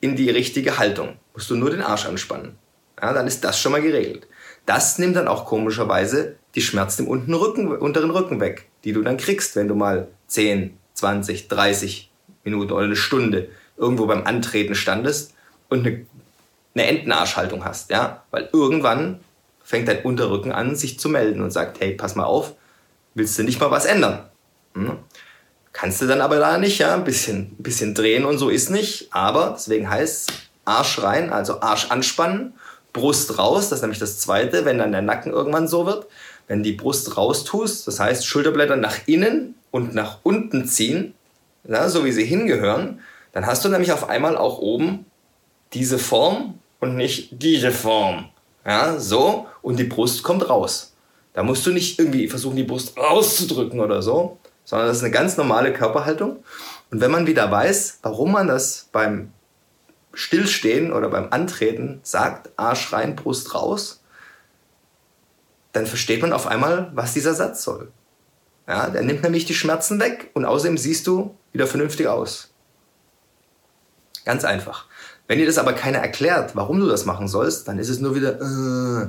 in 0.00 0.16
die 0.16 0.30
richtige 0.30 0.78
Haltung. 0.78 1.18
Musst 1.34 1.50
du 1.50 1.56
nur 1.56 1.70
den 1.70 1.82
Arsch 1.82 2.06
anspannen. 2.06 2.58
Ja, 3.00 3.12
dann 3.12 3.26
ist 3.26 3.44
das 3.44 3.60
schon 3.60 3.72
mal 3.72 3.82
geregelt. 3.82 4.26
Das 4.64 4.98
nimmt 4.98 5.16
dann 5.16 5.28
auch 5.28 5.44
komischerweise 5.44 6.36
die 6.54 6.62
Schmerzen 6.62 7.02
im 7.02 7.08
unteren 7.08 7.34
Rücken, 7.34 7.76
unteren 7.76 8.10
Rücken 8.10 8.40
weg, 8.40 8.68
die 8.84 8.92
du 8.92 9.02
dann 9.02 9.16
kriegst, 9.16 9.56
wenn 9.56 9.68
du 9.68 9.74
mal 9.74 10.08
10, 10.28 10.76
20, 10.94 11.48
30 11.48 12.10
Minuten 12.44 12.72
oder 12.72 12.84
eine 12.84 12.96
Stunde 12.96 13.48
irgendwo 13.76 14.06
beim 14.06 14.26
Antreten 14.26 14.74
standest 14.74 15.34
und 15.68 15.86
eine, 15.86 16.06
Entenarschhaltung 16.74 17.64
hast, 17.64 17.90
ja, 17.90 18.22
weil 18.30 18.48
irgendwann 18.52 19.20
fängt 19.62 19.88
dein 19.88 20.02
Unterrücken 20.02 20.52
an, 20.52 20.74
sich 20.74 20.98
zu 20.98 21.08
melden 21.08 21.42
und 21.42 21.50
sagt, 21.50 21.80
hey, 21.80 21.94
pass 21.94 22.14
mal 22.14 22.24
auf, 22.24 22.54
willst 23.14 23.38
du 23.38 23.42
nicht 23.42 23.60
mal 23.60 23.70
was 23.70 23.84
ändern? 23.84 24.24
Hm? 24.74 24.98
Kannst 25.72 26.00
du 26.00 26.06
dann 26.06 26.20
aber 26.20 26.38
da 26.38 26.58
nicht, 26.58 26.78
ja, 26.78 26.94
ein 26.94 27.04
bisschen, 27.04 27.56
ein 27.58 27.62
bisschen 27.62 27.94
drehen 27.94 28.24
und 28.24 28.38
so 28.38 28.48
ist 28.48 28.70
nicht, 28.70 29.08
aber 29.10 29.54
deswegen 29.56 29.88
heißt 29.88 30.32
Arsch 30.64 31.02
rein, 31.02 31.30
also 31.30 31.60
Arsch 31.60 31.90
anspannen, 31.90 32.54
Brust 32.92 33.38
raus, 33.38 33.68
das 33.68 33.78
ist 33.78 33.82
nämlich 33.82 33.98
das 33.98 34.18
zweite, 34.18 34.64
wenn 34.64 34.78
dann 34.78 34.92
der 34.92 35.02
Nacken 35.02 35.32
irgendwann 35.32 35.68
so 35.68 35.86
wird, 35.86 36.06
wenn 36.48 36.62
die 36.62 36.72
Brust 36.72 37.16
raustust, 37.16 37.86
das 37.86 38.00
heißt 38.00 38.26
Schulterblätter 38.26 38.76
nach 38.76 38.96
innen 39.06 39.54
und 39.70 39.94
nach 39.94 40.18
unten 40.22 40.66
ziehen, 40.66 41.14
ja, 41.66 41.88
so 41.88 42.04
wie 42.04 42.12
sie 42.12 42.24
hingehören, 42.24 43.00
dann 43.32 43.46
hast 43.46 43.64
du 43.64 43.68
nämlich 43.68 43.92
auf 43.92 44.08
einmal 44.08 44.36
auch 44.36 44.58
oben 44.58 45.06
diese 45.72 45.98
Form 45.98 46.58
und 46.80 46.96
nicht 46.96 47.42
diese 47.42 47.70
Form. 47.70 48.28
Ja, 48.66 48.98
so 48.98 49.46
und 49.62 49.78
die 49.78 49.84
Brust 49.84 50.22
kommt 50.22 50.48
raus. 50.48 50.92
Da 51.32 51.42
musst 51.42 51.64
du 51.64 51.70
nicht 51.70 51.98
irgendwie 51.98 52.28
versuchen, 52.28 52.56
die 52.56 52.64
Brust 52.64 52.96
rauszudrücken 52.98 53.80
oder 53.80 54.02
so, 54.02 54.38
sondern 54.64 54.88
das 54.88 54.98
ist 54.98 55.02
eine 55.02 55.12
ganz 55.12 55.36
normale 55.36 55.72
Körperhaltung. 55.72 56.44
Und 56.90 57.00
wenn 57.00 57.10
man 57.10 57.26
wieder 57.26 57.50
weiß, 57.50 58.00
warum 58.02 58.32
man 58.32 58.48
das 58.48 58.88
beim 58.92 59.32
Stillstehen 60.14 60.92
oder 60.92 61.08
beim 61.08 61.28
Antreten 61.30 62.00
sagt, 62.02 62.50
Arsch 62.56 62.92
rein, 62.92 63.16
Brust 63.16 63.54
raus, 63.54 64.02
dann 65.72 65.86
versteht 65.86 66.20
man 66.20 66.32
auf 66.32 66.46
einmal, 66.46 66.90
was 66.94 67.14
dieser 67.14 67.34
Satz 67.34 67.62
soll. 67.62 67.90
Ja, 68.68 68.90
der 68.90 69.02
nimmt 69.02 69.22
nämlich 69.22 69.44
die 69.44 69.54
Schmerzen 69.54 69.98
weg 70.00 70.30
und 70.34 70.44
außerdem 70.44 70.78
siehst 70.78 71.06
du 71.06 71.34
wieder 71.52 71.66
vernünftig 71.66 72.06
aus. 72.06 72.52
Ganz 74.24 74.44
einfach. 74.44 74.86
Wenn 75.26 75.38
dir 75.38 75.46
das 75.46 75.58
aber 75.58 75.72
keiner 75.72 75.98
erklärt, 75.98 76.54
warum 76.54 76.78
du 76.80 76.86
das 76.86 77.04
machen 77.04 77.26
sollst, 77.26 77.66
dann 77.66 77.78
ist 77.78 77.88
es 77.88 78.00
nur 78.00 78.14
wieder, 78.14 78.40
äh, 78.40 79.08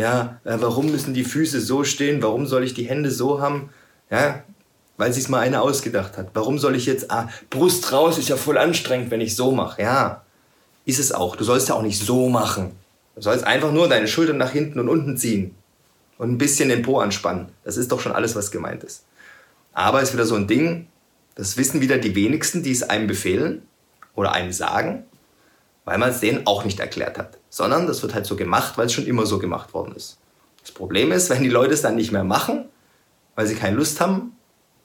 ja, 0.00 0.40
äh, 0.44 0.56
warum 0.60 0.90
müssen 0.90 1.14
die 1.14 1.24
Füße 1.24 1.60
so 1.60 1.84
stehen? 1.84 2.22
Warum 2.22 2.46
soll 2.46 2.64
ich 2.64 2.74
die 2.74 2.84
Hände 2.84 3.10
so 3.10 3.40
haben? 3.40 3.70
Ja, 4.10 4.42
weil 4.96 5.12
sich 5.12 5.28
mal 5.28 5.40
einer 5.40 5.62
ausgedacht 5.62 6.16
hat. 6.16 6.30
Warum 6.34 6.58
soll 6.58 6.76
ich 6.76 6.86
jetzt, 6.86 7.10
ah, 7.10 7.28
Brust 7.50 7.92
raus 7.92 8.18
ist 8.18 8.28
ja 8.28 8.36
voll 8.36 8.58
anstrengend, 8.58 9.10
wenn 9.10 9.20
ich 9.20 9.36
so 9.36 9.52
mache. 9.52 9.82
Ja, 9.82 10.22
ist 10.88 10.98
es 10.98 11.12
auch. 11.12 11.36
Du 11.36 11.44
sollst 11.44 11.68
ja 11.68 11.74
auch 11.74 11.82
nicht 11.82 12.00
so 12.00 12.30
machen. 12.30 12.72
Du 13.14 13.20
sollst 13.20 13.44
einfach 13.44 13.72
nur 13.72 13.88
deine 13.88 14.08
Schultern 14.08 14.38
nach 14.38 14.52
hinten 14.52 14.80
und 14.80 14.88
unten 14.88 15.18
ziehen 15.18 15.54
und 16.16 16.30
ein 16.30 16.38
bisschen 16.38 16.70
den 16.70 16.80
Po 16.80 16.98
anspannen. 16.98 17.50
Das 17.62 17.76
ist 17.76 17.92
doch 17.92 18.00
schon 18.00 18.12
alles, 18.12 18.34
was 18.34 18.50
gemeint 18.50 18.84
ist. 18.84 19.04
Aber 19.74 20.00
es 20.00 20.08
ist 20.08 20.14
wieder 20.14 20.24
so 20.24 20.34
ein 20.34 20.46
Ding, 20.46 20.86
das 21.34 21.58
wissen 21.58 21.82
wieder 21.82 21.98
die 21.98 22.14
wenigsten, 22.14 22.62
die 22.62 22.72
es 22.72 22.82
einem 22.82 23.06
befehlen 23.06 23.62
oder 24.14 24.32
einem 24.32 24.50
sagen, 24.50 25.04
weil 25.84 25.98
man 25.98 26.08
es 26.08 26.20
denen 26.20 26.46
auch 26.46 26.64
nicht 26.64 26.80
erklärt 26.80 27.18
hat. 27.18 27.36
Sondern 27.50 27.86
das 27.86 28.02
wird 28.02 28.14
halt 28.14 28.24
so 28.24 28.34
gemacht, 28.34 28.78
weil 28.78 28.86
es 28.86 28.94
schon 28.94 29.06
immer 29.06 29.26
so 29.26 29.38
gemacht 29.38 29.74
worden 29.74 29.94
ist. 29.94 30.16
Das 30.62 30.72
Problem 30.72 31.12
ist, 31.12 31.28
wenn 31.28 31.42
die 31.42 31.50
Leute 31.50 31.74
es 31.74 31.82
dann 31.82 31.96
nicht 31.96 32.12
mehr 32.12 32.24
machen, 32.24 32.64
weil 33.34 33.46
sie 33.46 33.56
keine 33.56 33.76
Lust 33.76 34.00
haben, 34.00 34.32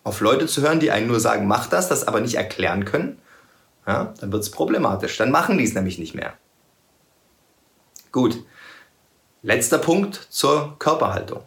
auf 0.04 0.20
Leute 0.20 0.48
zu 0.48 0.62
hören, 0.62 0.82
die 0.82 0.92
einen 0.92 1.08
nur 1.08 1.22
sagen, 1.22 1.48
mach 1.48 1.68
das, 1.68 1.88
das 1.88 2.06
aber 2.06 2.20
nicht 2.20 2.36
erklären 2.36 2.84
können, 2.84 3.18
ja, 3.88 4.14
dann 4.20 4.32
wird 4.32 4.44
es 4.44 4.52
problematisch. 4.52 5.18
Dann 5.18 5.32
machen 5.32 5.58
die 5.58 5.64
es 5.64 5.74
nämlich 5.74 6.00
nicht 6.00 6.16
mehr. 6.16 6.34
Gut. 8.12 8.44
Letzter 9.42 9.78
Punkt 9.78 10.16
zur 10.30 10.78
Körperhaltung. 10.80 11.44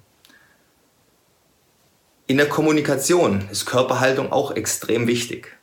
In 2.27 2.37
der 2.37 2.49
Kommunikation 2.49 3.49
ist 3.51 3.67
Körperhaltung 3.67 4.33
auch 4.33 4.51
extrem 4.51 5.07
wichtig. 5.07 5.57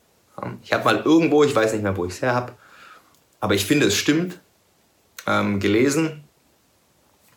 Ich 0.64 0.74
habe 0.74 0.86
mal 0.86 1.02
irgendwo, 1.02 1.44
ich 1.44 1.56
weiß 1.56 1.74
nicht 1.74 1.84
mehr, 1.84 1.96
wo 1.96 2.06
ich 2.06 2.14
es 2.14 2.22
her 2.22 2.34
habe, 2.34 2.54
aber 3.40 3.54
ich 3.54 3.66
finde, 3.66 3.88
es 3.88 3.96
stimmt, 3.96 4.40
ähm, 5.28 5.60
gelesen, 5.60 6.24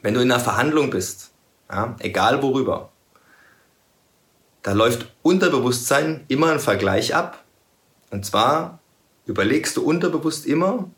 wenn 0.00 0.14
du 0.14 0.20
in 0.20 0.30
einer 0.30 0.40
Verhandlung 0.40 0.90
bist, 0.90 1.32
ja, 1.70 1.96
egal 1.98 2.42
worüber, 2.42 2.90
da 4.62 4.72
läuft 4.72 5.12
Unterbewusstsein 5.22 6.24
immer 6.28 6.50
ein 6.50 6.60
Vergleich 6.60 7.14
ab. 7.14 7.44
Und 8.10 8.24
zwar 8.24 8.80
überlegst 9.26 9.76
du 9.76 9.82
unterbewusst 9.82 10.46
immer, 10.46 10.90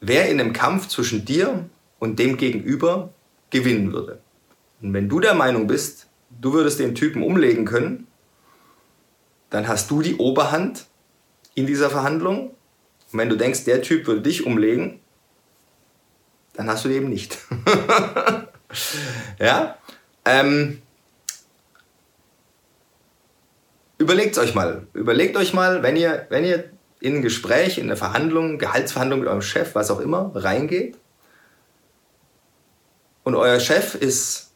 wer 0.00 0.28
in 0.28 0.40
einem 0.40 0.52
Kampf 0.52 0.88
zwischen 0.88 1.24
dir 1.24 1.68
und 1.98 2.18
dem 2.18 2.36
Gegenüber 2.36 3.12
gewinnen 3.50 3.92
würde. 3.92 4.20
Und 4.82 4.92
wenn 4.92 5.08
du 5.08 5.20
der 5.20 5.34
Meinung 5.34 5.66
bist, 5.66 6.08
du 6.30 6.52
würdest 6.52 6.78
den 6.78 6.94
Typen 6.94 7.22
umlegen 7.22 7.64
können, 7.64 8.06
dann 9.50 9.66
hast 9.66 9.90
du 9.90 10.02
die 10.02 10.16
Oberhand 10.16 10.86
in 11.54 11.66
dieser 11.66 11.90
Verhandlung. 11.90 12.50
Und 13.12 13.18
wenn 13.18 13.28
du 13.28 13.36
denkst, 13.36 13.64
der 13.64 13.82
Typ 13.82 14.06
würde 14.06 14.20
dich 14.22 14.44
umlegen, 14.44 15.00
dann 16.54 16.68
hast 16.68 16.84
du 16.84 16.88
die 16.88 16.96
eben 16.96 17.08
nicht. 17.08 17.38
ja? 19.38 19.78
Ähm, 20.24 20.82
überlegt 23.96 24.36
euch 24.38 24.54
mal. 24.54 24.86
Überlegt 24.92 25.36
euch 25.36 25.54
mal, 25.54 25.82
wenn 25.82 25.96
ihr, 25.96 26.26
wenn 26.28 26.44
ihr 26.44 26.70
in 27.00 27.16
ein 27.16 27.22
Gespräch, 27.22 27.78
in 27.78 27.84
eine 27.84 27.96
Verhandlung, 27.96 28.58
Gehaltsverhandlung 28.58 29.20
mit 29.20 29.28
eurem 29.28 29.42
Chef, 29.42 29.74
was 29.74 29.90
auch 29.90 30.00
immer, 30.00 30.32
reingeht. 30.34 30.98
Und 33.22 33.34
euer 33.34 33.60
Chef 33.60 33.94
ist 33.94 34.52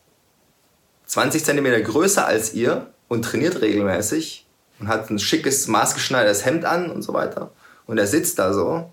20 1.06 1.44
cm 1.44 1.84
größer 1.84 2.26
als 2.26 2.54
ihr 2.54 2.88
und 3.08 3.24
trainiert 3.24 3.60
regelmäßig 3.60 4.46
und 4.80 4.88
hat 4.88 5.10
ein 5.10 5.18
schickes, 5.18 5.68
maßgeschneidertes 5.68 6.44
Hemd 6.44 6.64
an 6.64 6.90
und 6.90 7.02
so 7.02 7.12
weiter. 7.12 7.50
Und 7.86 7.98
er 7.98 8.06
sitzt 8.06 8.38
da 8.38 8.52
so, 8.52 8.90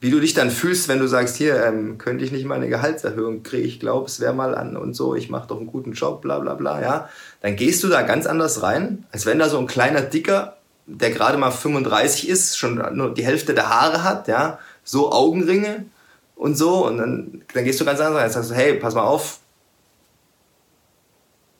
wie 0.00 0.10
du 0.10 0.20
dich 0.20 0.34
dann 0.34 0.50
fühlst, 0.50 0.88
wenn 0.88 0.98
du 0.98 1.06
sagst, 1.06 1.36
hier, 1.36 1.64
ähm, 1.64 1.96
könnte 1.96 2.24
ich 2.24 2.32
nicht 2.32 2.44
mal 2.44 2.56
eine 2.56 2.68
Gehaltserhöhung 2.68 3.42
kriegen, 3.44 3.66
ich 3.66 3.80
glaube, 3.80 4.06
es 4.06 4.18
wäre 4.18 4.34
mal 4.34 4.54
an 4.54 4.76
und 4.76 4.94
so, 4.94 5.14
ich 5.14 5.30
mache 5.30 5.46
doch 5.46 5.58
einen 5.58 5.68
guten 5.68 5.92
Job, 5.92 6.22
bla 6.22 6.40
bla 6.40 6.54
bla, 6.54 6.82
ja, 6.82 7.08
dann 7.40 7.54
gehst 7.54 7.84
du 7.84 7.88
da 7.88 8.02
ganz 8.02 8.26
anders 8.26 8.62
rein, 8.62 9.06
als 9.12 9.26
wenn 9.26 9.38
da 9.38 9.48
so 9.48 9.58
ein 9.58 9.68
kleiner 9.68 10.00
Dicker 10.00 10.56
der 10.86 11.10
gerade 11.10 11.38
mal 11.38 11.50
35 11.50 12.28
ist, 12.28 12.58
schon 12.58 12.74
nur 12.96 13.14
die 13.14 13.24
Hälfte 13.24 13.54
der 13.54 13.68
Haare 13.68 14.02
hat, 14.02 14.28
ja, 14.28 14.58
so 14.84 15.12
Augenringe 15.12 15.86
und 16.34 16.56
so, 16.56 16.86
und 16.86 16.98
dann, 16.98 17.42
dann 17.54 17.64
gehst 17.64 17.80
du 17.80 17.84
ganz 17.84 18.00
anders 18.00 18.16
rein. 18.16 18.32
Dann 18.32 18.42
sagst 18.42 18.54
hey, 18.54 18.74
pass 18.74 18.94
mal 18.94 19.02
auf, 19.02 19.38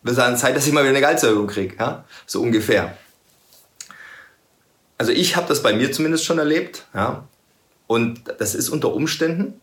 wird 0.03 0.19
an 0.19 0.37
Zeit, 0.37 0.57
dass 0.57 0.67
ich 0.67 0.73
mal 0.73 0.83
wieder 0.83 0.91
eine 0.91 1.01
Gehaltserhöhung 1.01 1.47
kriege, 1.47 1.77
ja, 1.79 2.05
so 2.27 2.43
ungefähr. 2.43 2.97
Also 4.99 5.13
ich 5.13 5.37
habe 5.37 5.49
das 5.49 5.63
bei 5.63 5.73
mir 5.73 5.93
zumindest 5.93 6.25
schon 6.25 6.39
erlebt, 6.39 6.87
ja, 6.95 7.25
und 7.87 8.23
das 8.39 8.55
ist 8.55 8.69
unter 8.69 8.93
Umständen, 8.93 9.61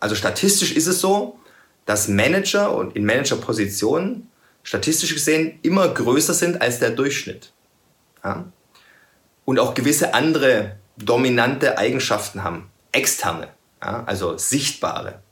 also 0.00 0.14
statistisch 0.14 0.72
ist 0.76 0.86
es 0.86 1.00
so, 1.00 1.38
dass 1.86 2.08
Manager 2.08 2.74
und 2.74 2.94
in 2.94 3.06
Managerpositionen 3.06 4.30
statistisch 4.64 5.14
gesehen 5.14 5.60
immer 5.62 5.86
größer 5.88 6.34
sind 6.34 6.60
als 6.60 6.80
der 6.80 6.90
Durchschnitt. 6.90 7.52
Ja? 8.24 8.46
Und 9.44 9.60
auch 9.60 9.74
gewisse 9.74 10.14
andere 10.14 10.76
dominante 10.96 11.78
Eigenschaften 11.78 12.42
haben, 12.42 12.70
externe, 12.90 13.48
ja? 13.80 14.02
also 14.06 14.36
sichtbare. 14.36 15.22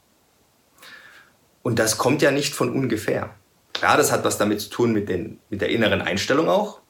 Und 1.62 1.78
das 1.78 1.98
kommt 1.98 2.22
ja 2.22 2.30
nicht 2.30 2.54
von 2.54 2.70
ungefähr. 2.70 3.34
Klar, 3.72 3.96
das 3.96 4.12
hat 4.12 4.24
was 4.24 4.38
damit 4.38 4.60
zu 4.60 4.70
tun 4.70 4.92
mit, 4.92 5.08
den, 5.08 5.40
mit 5.48 5.60
der 5.60 5.70
inneren 5.70 6.02
Einstellung 6.02 6.48
auch. 6.48 6.80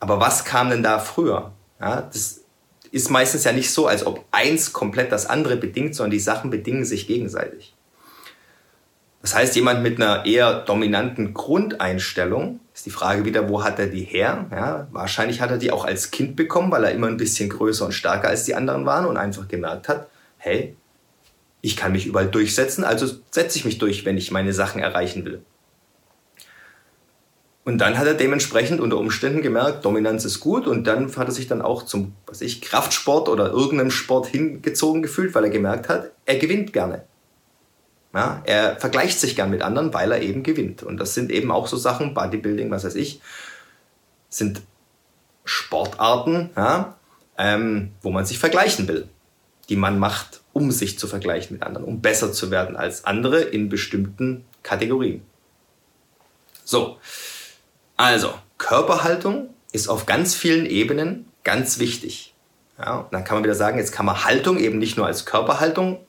Aber 0.00 0.20
was 0.20 0.44
kam 0.44 0.70
denn 0.70 0.82
da 0.82 0.98
früher? 0.98 1.52
Ja, 1.80 2.02
das 2.02 2.40
ist 2.90 3.10
meistens 3.10 3.44
ja 3.44 3.52
nicht 3.52 3.70
so, 3.70 3.86
als 3.86 4.06
ob 4.06 4.24
eins 4.30 4.72
komplett 4.72 5.12
das 5.12 5.26
andere 5.26 5.56
bedingt, 5.56 5.94
sondern 5.94 6.12
die 6.12 6.20
Sachen 6.20 6.50
bedingen 6.50 6.84
sich 6.84 7.06
gegenseitig. 7.06 7.75
Das 9.26 9.34
heißt, 9.34 9.56
jemand 9.56 9.82
mit 9.82 10.00
einer 10.00 10.24
eher 10.24 10.60
dominanten 10.60 11.34
Grundeinstellung, 11.34 12.60
ist 12.72 12.86
die 12.86 12.90
Frage 12.90 13.24
wieder, 13.24 13.48
wo 13.48 13.64
hat 13.64 13.80
er 13.80 13.88
die 13.88 14.04
her? 14.04 14.46
Ja, 14.52 14.86
wahrscheinlich 14.92 15.40
hat 15.40 15.50
er 15.50 15.58
die 15.58 15.72
auch 15.72 15.84
als 15.84 16.12
Kind 16.12 16.36
bekommen, 16.36 16.70
weil 16.70 16.84
er 16.84 16.92
immer 16.92 17.08
ein 17.08 17.16
bisschen 17.16 17.48
größer 17.48 17.86
und 17.86 17.90
stärker 17.90 18.28
als 18.28 18.44
die 18.44 18.54
anderen 18.54 18.86
waren 18.86 19.04
und 19.04 19.16
einfach 19.16 19.48
gemerkt 19.48 19.88
hat, 19.88 20.06
hey, 20.38 20.76
ich 21.60 21.76
kann 21.76 21.90
mich 21.90 22.06
überall 22.06 22.28
durchsetzen, 22.28 22.84
also 22.84 23.16
setze 23.32 23.58
ich 23.58 23.64
mich 23.64 23.78
durch, 23.78 24.04
wenn 24.04 24.16
ich 24.16 24.30
meine 24.30 24.52
Sachen 24.52 24.80
erreichen 24.80 25.24
will. 25.24 25.42
Und 27.64 27.78
dann 27.78 27.98
hat 27.98 28.06
er 28.06 28.14
dementsprechend 28.14 28.78
unter 28.78 28.96
Umständen 28.96 29.42
gemerkt, 29.42 29.84
Dominanz 29.84 30.24
ist 30.24 30.38
gut 30.38 30.68
und 30.68 30.86
dann 30.86 31.08
hat 31.16 31.26
er 31.26 31.32
sich 31.32 31.48
dann 31.48 31.62
auch 31.62 31.82
zum, 31.82 32.14
was 32.28 32.42
ich, 32.42 32.62
Kraftsport 32.62 33.28
oder 33.28 33.50
irgendeinem 33.50 33.90
Sport 33.90 34.28
hingezogen 34.28 35.02
gefühlt, 35.02 35.34
weil 35.34 35.42
er 35.42 35.50
gemerkt 35.50 35.88
hat, 35.88 36.12
er 36.26 36.38
gewinnt 36.38 36.72
gerne. 36.72 37.02
Ja, 38.14 38.42
er 38.44 38.76
vergleicht 38.76 39.20
sich 39.20 39.36
gern 39.36 39.50
mit 39.50 39.62
anderen, 39.62 39.92
weil 39.92 40.10
er 40.12 40.22
eben 40.22 40.42
gewinnt. 40.42 40.82
Und 40.82 40.98
das 40.98 41.14
sind 41.14 41.30
eben 41.30 41.50
auch 41.50 41.66
so 41.66 41.76
Sachen, 41.76 42.14
Bodybuilding, 42.14 42.70
was 42.70 42.84
weiß 42.84 42.94
ich, 42.94 43.20
sind 44.28 44.62
Sportarten, 45.44 46.50
ja, 46.56 46.96
ähm, 47.38 47.92
wo 48.02 48.10
man 48.10 48.24
sich 48.24 48.38
vergleichen 48.38 48.88
will, 48.88 49.08
die 49.68 49.76
man 49.76 49.98
macht, 49.98 50.40
um 50.52 50.70
sich 50.70 50.98
zu 50.98 51.06
vergleichen 51.06 51.54
mit 51.56 51.62
anderen, 51.62 51.86
um 51.86 52.00
besser 52.00 52.32
zu 52.32 52.50
werden 52.50 52.76
als 52.76 53.04
andere 53.04 53.40
in 53.40 53.68
bestimmten 53.68 54.44
Kategorien. 54.62 55.22
So, 56.64 56.98
also, 57.96 58.34
Körperhaltung 58.58 59.50
ist 59.72 59.88
auf 59.88 60.06
ganz 60.06 60.34
vielen 60.34 60.66
Ebenen 60.66 61.26
ganz 61.44 61.78
wichtig. 61.78 62.34
Ja, 62.78 63.08
dann 63.10 63.24
kann 63.24 63.36
man 63.36 63.44
wieder 63.44 63.54
sagen, 63.54 63.78
jetzt 63.78 63.92
kann 63.92 64.06
man 64.06 64.24
Haltung 64.24 64.58
eben 64.58 64.78
nicht 64.78 64.96
nur 64.96 65.06
als 65.06 65.24
Körperhaltung 65.24 66.04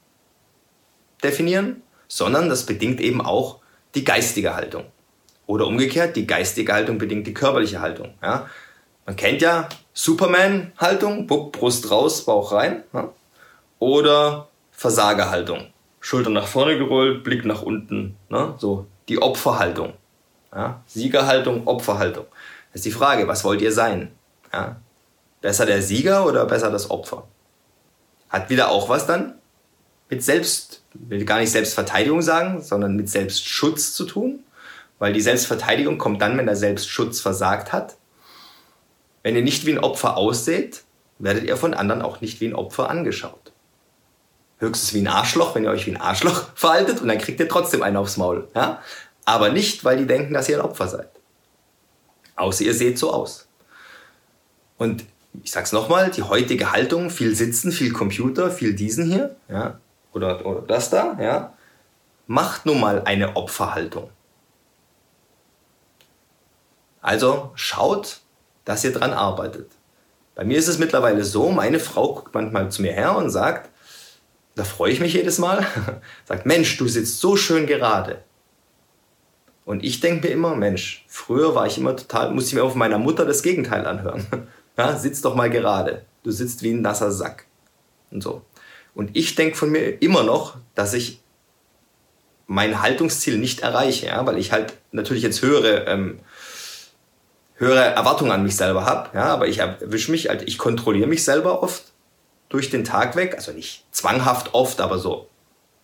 definieren, 1.23 1.81
sondern 2.07 2.49
das 2.49 2.65
bedingt 2.65 2.99
eben 3.01 3.21
auch 3.21 3.59
die 3.95 4.03
geistige 4.03 4.55
Haltung. 4.55 4.85
Oder 5.45 5.65
umgekehrt, 5.65 6.15
die 6.15 6.27
geistige 6.27 6.73
Haltung 6.73 6.97
bedingt 6.97 7.25
die 7.25 7.33
körperliche 7.33 7.79
Haltung. 7.79 8.13
Ja? 8.21 8.49
Man 9.05 9.15
kennt 9.15 9.41
ja 9.41 9.69
Superman-Haltung, 9.93 11.27
Brust 11.27 11.89
raus, 11.89 12.25
Bauch 12.25 12.51
rein. 12.51 12.83
Ja? 12.93 13.09
Oder 13.79 14.49
Versagerhaltung. 14.71 15.67
Schulter 15.99 16.29
nach 16.29 16.47
vorne 16.47 16.77
gerollt, 16.77 17.23
Blick 17.23 17.45
nach 17.45 17.61
unten. 17.61 18.17
Ne? 18.29 18.55
So 18.57 18.85
die 19.07 19.21
Opferhaltung. 19.21 19.93
Ja? 20.53 20.81
Siegerhaltung, 20.85 21.65
Opferhaltung. 21.65 22.25
Das 22.73 22.81
ist 22.81 22.85
die 22.85 22.91
Frage, 22.91 23.27
was 23.27 23.43
wollt 23.43 23.61
ihr 23.61 23.71
sein? 23.71 24.11
Ja? 24.53 24.77
Besser 25.41 25.65
der 25.65 25.81
Sieger 25.81 26.25
oder 26.25 26.45
besser 26.45 26.71
das 26.71 26.91
Opfer? 26.91 27.27
Hat 28.29 28.49
wieder 28.49 28.69
auch 28.69 28.89
was 28.89 29.07
dann 29.07 29.35
mit 30.09 30.23
Selbst, 30.23 30.83
will 30.93 31.25
gar 31.25 31.39
nicht 31.39 31.51
Selbstverteidigung 31.51 32.21
sagen, 32.21 32.61
sondern 32.61 32.95
mit 32.95 33.09
Selbstschutz 33.09 33.93
zu 33.93 34.05
tun. 34.05 34.43
Weil 34.99 35.13
die 35.13 35.21
Selbstverteidigung 35.21 35.97
kommt 35.97 36.21
dann, 36.21 36.37
wenn 36.37 36.47
der 36.47 36.55
Selbstschutz 36.55 37.19
versagt 37.19 37.71
hat. 37.71 37.97
Wenn 39.21 39.35
ihr 39.35 39.43
nicht 39.43 39.65
wie 39.65 39.73
ein 39.73 39.79
Opfer 39.79 40.17
ausseht, 40.17 40.83
werdet 41.19 41.43
ihr 41.43 41.57
von 41.57 41.73
anderen 41.73 42.01
auch 42.01 42.21
nicht 42.21 42.41
wie 42.41 42.47
ein 42.47 42.55
Opfer 42.55 42.89
angeschaut. 42.89 43.51
Höchstens 44.59 44.93
wie 44.93 45.01
ein 45.01 45.07
Arschloch, 45.07 45.53
wenn 45.53 45.65
ihr 45.65 45.69
euch 45.69 45.85
wie 45.85 45.91
ein 45.91 46.01
Arschloch 46.01 46.49
verhaltet 46.55 47.01
und 47.01 47.07
dann 47.09 47.19
kriegt 47.19 47.39
ihr 47.39 47.49
trotzdem 47.49 47.83
einen 47.83 47.97
aufs 47.97 48.17
Maul. 48.17 48.47
Ja? 48.55 48.81
Aber 49.25 49.49
nicht, 49.49 49.83
weil 49.83 49.97
die 49.97 50.07
denken, 50.07 50.33
dass 50.33 50.49
ihr 50.49 50.57
ein 50.57 50.65
Opfer 50.65 50.87
seid. 50.87 51.09
Außer 52.35 52.63
ihr 52.63 52.73
seht 52.73 52.97
so 52.97 53.11
aus. 53.11 53.47
Und 54.77 55.05
ich 55.43 55.51
sag's 55.51 55.71
nochmal, 55.71 56.09
die 56.09 56.23
heutige 56.23 56.71
Haltung, 56.71 57.09
viel 57.09 57.35
Sitzen, 57.35 57.71
viel 57.71 57.91
Computer, 57.91 58.49
viel 58.49 58.73
diesen 58.73 59.05
hier, 59.05 59.35
ja, 59.49 59.79
oder, 60.13 60.45
oder 60.45 60.61
das 60.61 60.89
da, 60.89 61.17
ja, 61.19 61.53
macht 62.27 62.65
nun 62.65 62.79
mal 62.79 63.03
eine 63.05 63.35
Opferhaltung. 63.35 64.09
Also 67.01 67.51
schaut, 67.55 68.21
dass 68.65 68.83
ihr 68.83 68.91
dran 68.91 69.13
arbeitet. 69.13 69.71
Bei 70.35 70.43
mir 70.43 70.57
ist 70.57 70.67
es 70.67 70.77
mittlerweile 70.77 71.23
so, 71.23 71.49
meine 71.49 71.79
Frau 71.79 72.13
guckt 72.13 72.35
manchmal 72.35 72.69
zu 72.69 72.81
mir 72.81 72.91
her 72.91 73.15
und 73.15 73.29
sagt, 73.29 73.69
da 74.55 74.63
freue 74.63 74.91
ich 74.91 74.99
mich 74.99 75.13
jedes 75.13 75.39
Mal, 75.39 75.65
sagt, 76.25 76.45
Mensch, 76.45 76.77
du 76.77 76.87
sitzt 76.87 77.19
so 77.19 77.35
schön 77.35 77.65
gerade. 77.65 78.23
Und 79.65 79.83
ich 79.83 79.99
denke 79.99 80.27
mir 80.27 80.33
immer, 80.33 80.55
Mensch, 80.55 81.05
früher 81.07 81.53
war 81.55 81.67
ich 81.67 81.77
immer 81.77 81.95
total, 81.95 82.31
musste 82.31 82.49
ich 82.49 82.55
mir 82.55 82.63
auf 82.63 82.75
meiner 82.75 82.97
Mutter 82.97 83.25
das 83.25 83.43
Gegenteil 83.43 83.85
anhören. 83.85 84.25
Ja, 84.77 84.95
sitz 84.95 85.23
doch 85.23 85.33
mal 85.33 85.49
gerade. 85.49 86.05
Du 86.21 86.29
sitzt 86.29 86.61
wie 86.61 86.69
ein 86.69 86.83
nasser 86.83 87.11
Sack. 87.11 87.47
Und 88.11 88.21
so. 88.21 88.43
Und 88.97 89.15
ich 89.15 89.35
denke 89.35 89.55
von 89.55 89.69
mir 89.69 90.01
immer 90.01 90.23
noch, 90.23 90.55
dass 90.73 90.95
ich 90.95 91.19
mein 92.47 92.81
Haltungsziel 92.81 93.37
nicht 93.37 93.59
erreiche, 93.59 94.07
ja, 94.07 94.25
weil 94.25 94.39
ich 94.39 94.51
halt 94.51 94.73
natürlich 94.91 95.21
jetzt 95.21 95.43
höhere, 95.43 95.85
ähm, 95.85 96.19
höhere 97.57 97.79
Erwartungen 97.79 98.31
an 98.31 98.41
mich 98.41 98.55
selber 98.55 98.85
habe. 98.85 99.15
Ja, 99.15 99.25
aber 99.25 99.47
ich 99.47 99.59
erwische 99.59 100.09
mich, 100.09 100.29
halt, 100.29 100.41
ich 100.47 100.57
kontrolliere 100.57 101.07
mich 101.07 101.23
selber 101.23 101.61
oft 101.61 101.83
durch 102.49 102.71
den 102.71 102.83
Tag 102.83 103.15
weg. 103.15 103.35
Also 103.35 103.51
nicht 103.51 103.85
zwanghaft 103.91 104.55
oft, 104.55 104.81
aber 104.81 104.97
so 104.97 105.29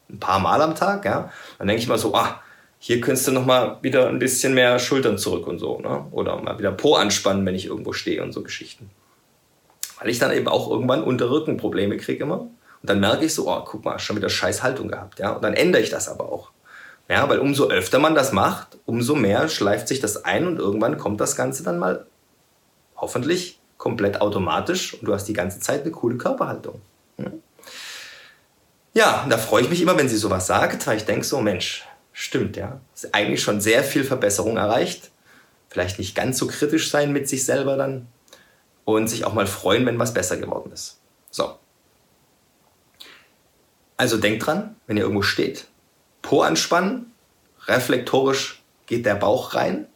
ein 0.09 0.19
paar 0.19 0.39
Mal 0.39 0.63
am 0.63 0.73
Tag. 0.73 1.05
Ja. 1.05 1.31
Dann 1.59 1.67
denke 1.67 1.83
ich 1.83 1.87
mal 1.87 1.99
so, 1.99 2.15
ah, 2.15 2.41
hier 2.79 2.99
könntest 2.99 3.27
du 3.27 3.31
noch 3.31 3.45
mal 3.45 3.77
wieder 3.83 4.09
ein 4.09 4.17
bisschen 4.17 4.55
mehr 4.55 4.79
Schultern 4.79 5.19
zurück 5.19 5.45
und 5.45 5.59
so, 5.59 5.77
ne? 5.77 6.07
Oder 6.09 6.41
mal 6.41 6.57
wieder 6.57 6.71
Po 6.71 6.95
anspannen, 6.95 7.45
wenn 7.45 7.53
ich 7.53 7.67
irgendwo 7.67 7.93
stehe 7.93 8.23
und 8.23 8.31
so 8.31 8.41
Geschichten. 8.41 8.89
Weil 9.99 10.09
ich 10.09 10.17
dann 10.17 10.31
eben 10.33 10.47
auch 10.47 10.67
irgendwann 10.67 11.03
Unterrückenprobleme 11.03 11.97
kriege 11.97 12.23
immer. 12.23 12.47
Und 12.83 12.89
dann 12.89 12.99
merke 12.99 13.25
ich 13.25 13.33
so, 13.33 13.49
oh, 13.49 13.63
guck 13.65 13.83
mal, 13.83 13.97
schon 13.97 14.15
wieder 14.15 14.29
scheiß 14.29 14.61
Haltung 14.61 14.89
gehabt, 14.89 15.19
ja? 15.19 15.31
Und 15.31 15.43
dann 15.43 15.55
ändere 15.55 15.81
ich 15.81 15.89
das 15.89 16.07
aber 16.07 16.31
auch. 16.31 16.51
Ja, 17.09 17.27
weil 17.27 17.39
umso 17.39 17.69
öfter 17.69 17.99
man 17.99 18.13
das 18.13 18.31
macht, 18.31 18.77
umso 18.85 19.15
mehr 19.15 19.49
schleift 19.49 19.87
sich 19.87 19.99
das 19.99 20.23
ein 20.23 20.45
und 20.47 20.59
irgendwann 20.59 20.97
kommt 20.97 21.19
das 21.19 21.35
Ganze 21.35 21.63
dann 21.63 21.79
mal 21.79 22.05
hoffentlich 22.95 23.59
komplett 23.77 24.21
automatisch 24.21 24.93
und 24.93 25.05
du 25.07 25.13
hast 25.13 25.25
die 25.25 25.33
ganze 25.33 25.59
Zeit 25.59 25.81
eine 25.81 25.91
coole 25.91 26.17
Körperhaltung. 26.17 26.81
Ja, 28.93 29.25
da 29.27 29.37
freue 29.39 29.63
ich 29.63 29.69
mich 29.69 29.81
immer, 29.81 29.97
wenn 29.97 30.07
sie 30.07 30.17
sowas 30.17 30.45
sagt, 30.45 30.85
weil 30.85 30.97
ich 30.97 31.05
denke 31.05 31.25
so, 31.25 31.41
Mensch, 31.41 31.85
Stimmt, 32.13 32.55
ja. 32.55 32.79
Ist 32.93 33.13
eigentlich 33.13 33.41
schon 33.41 33.59
sehr 33.59 33.83
viel 33.83 34.03
Verbesserung 34.03 34.57
erreicht. 34.57 35.09
Vielleicht 35.69 35.97
nicht 35.97 36.15
ganz 36.15 36.37
so 36.37 36.45
kritisch 36.45 36.91
sein 36.91 37.11
mit 37.11 37.27
sich 37.27 37.43
selber 37.43 37.75
dann. 37.75 38.07
Und 38.85 39.07
sich 39.07 39.25
auch 39.25 39.33
mal 39.33 39.47
freuen, 39.47 39.85
wenn 39.87 39.97
was 39.97 40.13
besser 40.13 40.37
geworden 40.37 40.71
ist. 40.71 40.99
So. 41.31 41.57
Also 43.97 44.17
denkt 44.17 44.45
dran, 44.45 44.75
wenn 44.87 44.97
ihr 44.97 45.03
irgendwo 45.03 45.21
steht. 45.21 45.67
Po 46.21 46.41
anspannen, 46.41 47.11
reflektorisch 47.67 48.63
geht 48.85 49.05
der 49.05 49.15
Bauch 49.15 49.55
rein. 49.55 49.87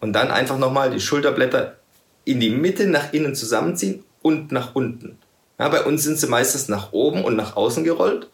Und 0.00 0.12
dann 0.12 0.30
einfach 0.30 0.58
nochmal 0.58 0.90
die 0.90 1.00
Schulterblätter 1.00 1.76
in 2.24 2.40
die 2.40 2.50
Mitte 2.50 2.86
nach 2.86 3.12
innen 3.12 3.34
zusammenziehen 3.34 4.04
und 4.22 4.52
nach 4.52 4.74
unten. 4.74 5.18
Ja, 5.58 5.68
bei 5.68 5.84
uns 5.84 6.04
sind 6.04 6.18
sie 6.18 6.28
meistens 6.28 6.68
nach 6.68 6.92
oben 6.92 7.24
und 7.24 7.36
nach 7.36 7.56
außen 7.56 7.82
gerollt, 7.84 8.28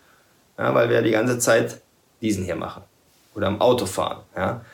ja, 0.59 0.74
weil 0.74 0.90
wir 0.90 1.00
die 1.00 1.11
ganze 1.11 1.38
Zeit 1.38 1.81
diesen 2.20 2.44
hier 2.44 2.57
mache. 2.57 2.83
Oder 3.35 3.46
am 3.46 3.61
Autofahren. 3.61 4.22
Ja. 4.37 4.64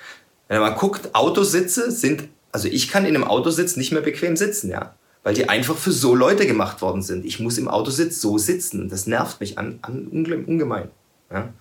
Wenn 0.49 0.61
man 0.61 0.75
guckt, 0.75 1.15
Autositze 1.15 1.91
sind, 1.91 2.29
also 2.51 2.67
ich 2.67 2.89
kann 2.89 3.05
in 3.05 3.15
einem 3.15 3.25
Autositz 3.25 3.77
nicht 3.77 3.93
mehr 3.93 4.03
bequem 4.03 4.37
sitzen, 4.37 4.71
ja. 4.71 4.95
Weil 5.23 5.35
die 5.35 5.49
einfach 5.49 5.77
für 5.77 5.93
so 5.93 6.15
Leute 6.15 6.47
gemacht 6.47 6.81
worden 6.81 7.03
sind. 7.03 7.25
Ich 7.25 7.41
muss 7.41 7.59
im 7.59 7.69
Autositz 7.69 8.21
so 8.21 8.39
sitzen. 8.39 8.89
Das 8.89 9.07
nervt 9.07 9.41
mich 9.41 9.59
an, 9.59 9.79
an 9.83 10.07
ungemein. 10.09 10.89
Ja. 11.31 11.53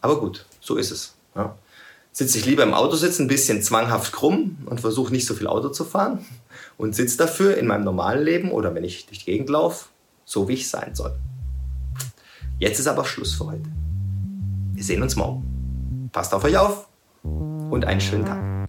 Aber 0.00 0.20
gut, 0.20 0.46
so 0.60 0.76
ist 0.76 0.90
es. 0.90 1.14
Ja. 1.34 1.56
Sitze 2.12 2.38
ich 2.38 2.44
lieber 2.44 2.62
im 2.62 2.74
Autositz 2.74 3.18
ein 3.18 3.26
bisschen 3.26 3.62
zwanghaft 3.62 4.12
krumm 4.12 4.58
und 4.66 4.80
versuche 4.80 5.12
nicht 5.12 5.26
so 5.26 5.34
viel 5.34 5.46
Auto 5.46 5.70
zu 5.70 5.84
fahren 5.84 6.24
und 6.76 6.94
sitze 6.94 7.16
dafür 7.16 7.56
in 7.56 7.66
meinem 7.66 7.84
normalen 7.84 8.22
Leben 8.22 8.50
oder 8.50 8.74
wenn 8.74 8.84
ich 8.84 9.06
durch 9.06 9.20
die 9.20 9.24
Gegend 9.24 9.48
laufe, 9.48 9.86
so 10.24 10.46
wie 10.46 10.54
ich 10.54 10.68
sein 10.68 10.94
soll. 10.94 11.14
Jetzt 12.58 12.78
ist 12.78 12.86
aber 12.86 13.04
Schluss 13.04 13.34
für 13.34 13.46
heute. 13.46 13.64
Wir 14.74 14.84
sehen 14.84 15.02
uns 15.02 15.16
morgen. 15.16 16.10
Passt 16.12 16.34
auf 16.34 16.44
euch 16.44 16.56
auf 16.58 16.86
und 17.22 17.84
einen 17.84 18.00
schönen 18.00 18.26
Tag. 18.26 18.68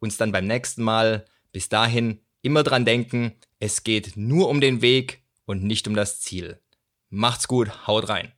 uns 0.00 0.16
dann 0.16 0.32
beim 0.32 0.46
nächsten 0.46 0.82
Mal. 0.82 1.26
Bis 1.52 1.68
dahin 1.68 2.20
immer 2.42 2.62
dran 2.62 2.84
denken, 2.84 3.34
es 3.58 3.84
geht 3.84 4.16
nur 4.16 4.48
um 4.48 4.60
den 4.60 4.82
Weg 4.82 5.22
und 5.44 5.62
nicht 5.62 5.86
um 5.86 5.94
das 5.94 6.20
Ziel. 6.20 6.60
Macht's 7.08 7.48
gut, 7.48 7.86
haut 7.86 8.08
rein. 8.08 8.32